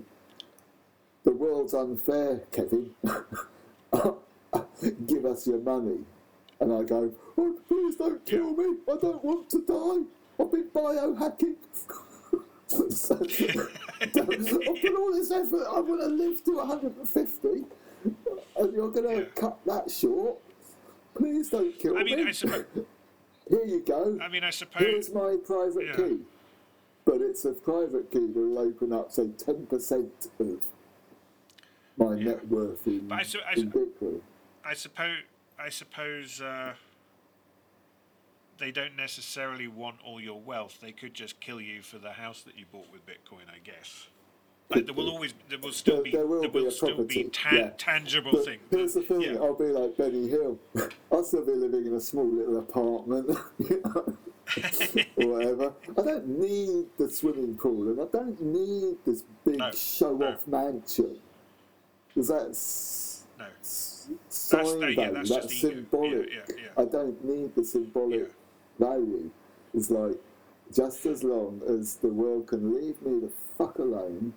[1.24, 2.94] "The world's unfair, Kevin.
[5.06, 6.00] Give us your money."
[6.58, 8.78] And I go, "Oh, please don't kill me.
[8.90, 10.06] I don't want to die.
[10.42, 11.56] I've been biohacking."
[12.90, 14.12] so, I've
[14.80, 15.66] put all this effort.
[15.70, 17.48] I want to live to 150,
[18.56, 19.28] and you're going to Yeah.
[19.34, 20.38] cut that short.
[21.14, 22.28] Please don't kill I mean, me.
[22.28, 22.64] I suppose.
[23.48, 24.18] Here you go.
[24.22, 24.82] I mean, I suppose.
[24.82, 25.96] Here's my private Yeah.
[25.96, 26.20] key.
[27.04, 30.60] But it's a private key that will open up, say, 10% of
[31.96, 32.24] my Yeah.
[32.24, 34.20] net worth in, But I su- I su- Bitcoin.
[34.64, 35.18] I suppose.
[35.58, 36.40] I suppose.
[36.40, 36.74] Uh,
[38.58, 40.78] they don't necessarily want all your wealth.
[40.80, 43.48] They could just kill you for the house that you bought with Bitcoin.
[43.52, 44.06] I guess.
[44.74, 47.04] Like there will always, there will still There- be, there will there will a still
[47.04, 47.70] be tan- yeah.
[47.78, 48.62] tangible But things.
[48.70, 49.34] here's the thing, Yeah.
[49.34, 50.58] I'll be like Benny Hill.
[51.10, 54.14] I'll still be living in a small little apartment you know,
[55.16, 55.72] or whatever.
[55.98, 60.46] I don't need the swimming pool and I don't need this big No, show off
[60.46, 61.18] mansion.
[62.08, 63.46] Because that's No.
[63.62, 64.08] That's,
[64.50, 66.28] that, yeah, that's that's, symbolic.
[66.30, 66.82] Yeah, yeah, yeah.
[66.82, 68.30] I don't need the symbolic
[68.78, 69.30] value.
[69.74, 70.16] It's like
[70.74, 74.32] just as long as the world can leave me the fuck alone,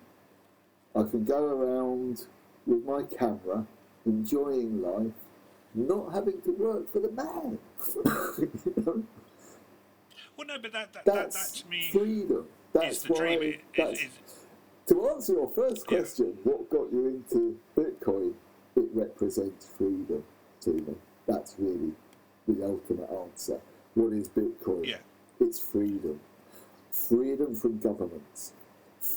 [0.96, 2.24] I can go around
[2.66, 3.66] with my camera,
[4.06, 5.12] enjoying life,
[5.74, 7.58] not having to work for the man.
[8.38, 9.04] You know?
[10.36, 12.46] Well, no, but that that, that, that That's to me freedom.
[12.72, 13.18] That's the why.
[13.18, 13.42] dream.
[13.42, 14.10] It, that's, it,
[14.88, 15.98] to answer your first Yeah.
[15.98, 18.34] question, what got you into Bitcoin?
[18.76, 20.22] It represents freedom
[20.60, 20.94] to me.
[21.26, 21.92] That's really
[22.46, 23.60] the ultimate answer.
[23.94, 24.86] What is Bitcoin?
[24.86, 24.96] yeah,
[25.40, 26.20] It's freedom.
[26.90, 28.52] Freedom from governments.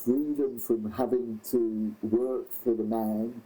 [0.04, 3.42] Freedom from having to work for the man.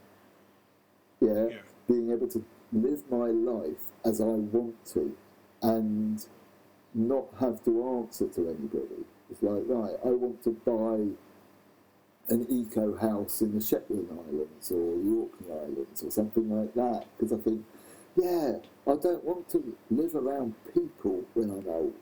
[1.20, 1.48] Yeah.
[1.48, 1.58] Yeah.
[1.88, 5.16] Being able to live my life as I want to
[5.62, 6.26] and
[6.94, 9.06] not have to answer to anybody.
[9.32, 11.16] It's like, right, I want to buy
[12.30, 17.06] an eco house in the Shetland Islands or the Orkney Islands or something like that
[17.18, 17.66] because I think,
[18.16, 21.94] yeah, I don't want to live around people when I'm old.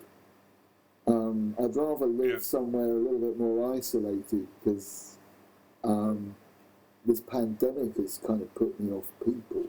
[1.08, 2.40] Um, I'd rather live Yeah.
[2.40, 5.18] somewhere a little bit more isolated because
[5.84, 6.36] um,
[7.06, 9.66] this pandemic has kind of put me off people,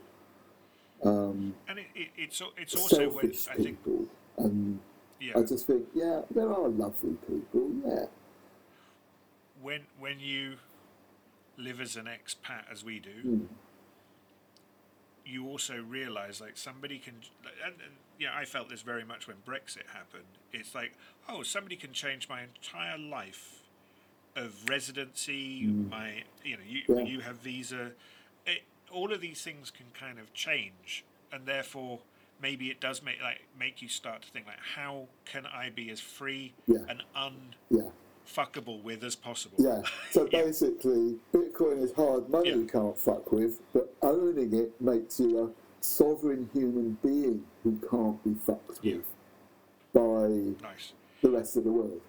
[1.03, 4.05] um, and it, it, it's it's also when I think people,
[4.37, 4.79] and
[5.19, 8.05] yeah I just think, yeah, there are lovely people, yeah,
[9.61, 10.57] when when you
[11.57, 13.47] live as an expat as we do, Mm.
[15.25, 17.15] you also realise like somebody can
[17.65, 17.93] and, and
[18.23, 20.23] yeah I felt this very much when Brexit happened.
[20.51, 20.93] It's like
[21.29, 23.59] oh somebody can change my entire life
[24.35, 26.97] of residency, my you know you Mm.
[26.97, 27.03] Yeah.
[27.13, 27.91] you have visa,
[28.47, 31.99] it, all of these things can kind of change, and therefore
[32.41, 35.89] maybe it does make like make you start to think like how can I be
[35.91, 36.79] as free Yeah.
[36.89, 37.03] and
[37.69, 37.89] yeah.
[38.27, 39.57] unfuckable with as possible.
[39.59, 39.81] Yeah.
[40.11, 40.43] So Yeah.
[40.43, 42.55] basically, Bitcoin is hard money Yeah.
[42.55, 48.23] you can't fuck with, but owning it makes you a sovereign human being who can't
[48.23, 48.95] be fucked Yeah.
[48.97, 49.05] with
[49.93, 50.27] by
[50.67, 50.93] Nice.
[51.21, 52.01] the rest of the world.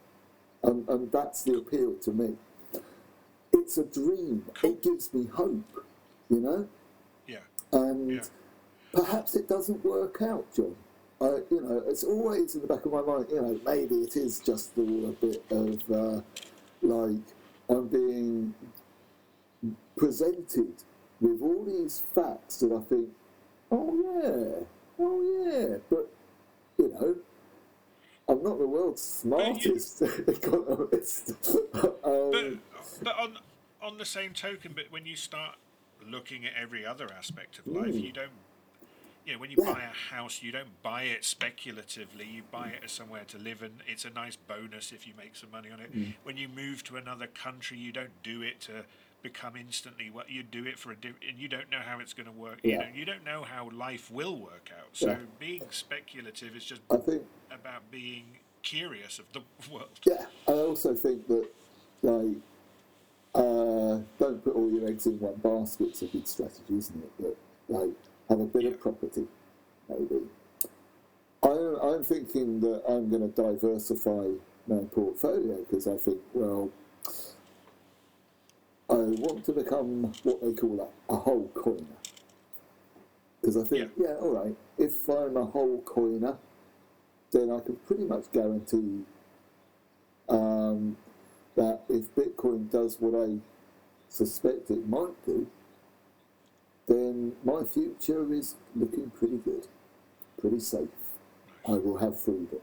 [0.63, 2.37] And, and that's the appeal to me.
[3.53, 4.47] It's a dream.
[4.55, 4.71] Cool.
[4.71, 5.85] It gives me hope,
[6.31, 6.69] you know?
[7.27, 7.41] Yeah.
[7.73, 8.23] And Yeah.
[8.93, 10.77] perhaps it doesn't work out, John.
[11.21, 13.27] I, you know, it's always in the back of my mind.
[13.31, 16.21] You know, maybe it is just all a bit of uh,
[16.83, 17.23] like
[17.69, 18.55] I'm being
[19.97, 20.75] presented
[21.21, 23.09] with all these facts that I think,
[23.75, 24.65] oh yeah,
[25.05, 26.09] oh yeah, but
[26.79, 27.17] you know,
[28.29, 31.33] I'm not the world's smartest economist.
[31.73, 32.61] But, um,
[33.03, 33.39] but on
[33.83, 35.57] on the same token, but when you start
[36.09, 38.03] looking at every other aspect of life, Mm.
[38.03, 38.31] you don't.
[39.27, 39.73] You know, when you Yeah.
[39.73, 42.27] buy a house, you don't buy it speculatively.
[42.27, 45.35] You buy it as somewhere to live, and it's a nice bonus if you make
[45.35, 45.93] some money on it.
[45.95, 46.15] Mm.
[46.25, 48.85] When you move to another country, you don't do it to
[49.25, 52.13] become instantly what you do it for a different and you don't know how it's
[52.13, 52.61] going to work.
[52.63, 54.91] You know, you don't know how life will work out.
[54.93, 55.17] So Yeah.
[55.41, 58.25] being speculative is just I think about being
[58.63, 59.41] curious of the
[59.73, 59.99] world.
[60.07, 61.49] Yeah, I also think that
[62.03, 62.37] like
[63.35, 65.89] uh, don't put all your eggs in one basket.
[65.89, 67.23] It's a good strategy, isn't it?
[67.23, 67.37] That
[67.69, 67.91] like
[68.29, 68.69] have a bit Yeah.
[68.69, 69.27] of property,
[69.89, 70.21] maybe.
[71.43, 74.29] I'm, I'm thinking that I'm going to diversify
[74.67, 76.71] my portfolio because I think, well,
[78.91, 81.85] I want to become what they call a, a whole coiner.
[83.41, 86.37] Because I think, yeah, all right, if I'm a whole coiner,
[87.33, 89.03] then I can pretty much guarantee
[90.29, 90.97] um,
[91.57, 93.39] that if Bitcoin does what I
[94.09, 95.47] suspect it might do,
[96.87, 99.67] then my future is looking pretty good,
[100.39, 100.89] pretty safe.
[101.67, 102.61] I will have freedom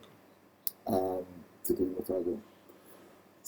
[0.88, 1.26] um,
[1.66, 2.44] to do what I want.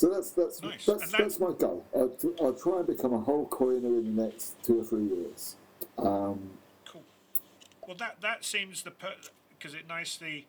[0.04, 0.86] So that's that's Nice.
[0.86, 1.86] that's, And that- that's my goal.
[1.96, 5.06] I'll, t- I'll try and become a whole coiner in the next two or three
[5.06, 5.56] years.
[5.98, 6.50] Um,
[6.86, 7.04] Cool.
[7.88, 8.92] Well, that that seems the
[9.58, 10.46] because it nicely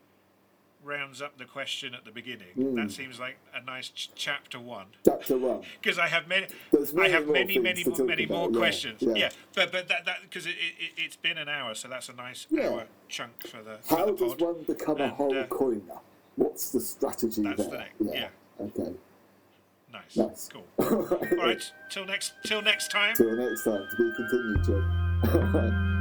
[0.83, 2.49] rounds up the question at the beginning.
[2.59, 2.75] Mm.
[2.75, 4.87] That seems like a nice ch- chapter one.
[5.05, 5.63] chapter one.
[5.81, 8.59] Because I have many, There's I many have many, many, more, many more about, yeah,
[8.59, 9.03] questions.
[9.03, 9.31] yeah.
[9.55, 12.49] but but that that because it, it, it's been an hour, so that's a nice
[12.51, 12.71] Yeah.
[12.71, 14.41] hour chunk for the for How the does pod.
[14.43, 16.01] one become a whole uh, coiner?
[16.35, 17.89] What's the strategy That's the there?
[18.01, 18.29] next- yeah.
[18.61, 18.93] Okay.
[19.95, 20.17] Nice.
[20.17, 20.51] Nice.
[20.53, 20.67] Cool.
[20.79, 21.73] All right.
[21.89, 22.35] Till next.
[22.45, 23.15] Till next time.
[23.15, 23.87] Till next time.
[23.91, 25.91] To be continued.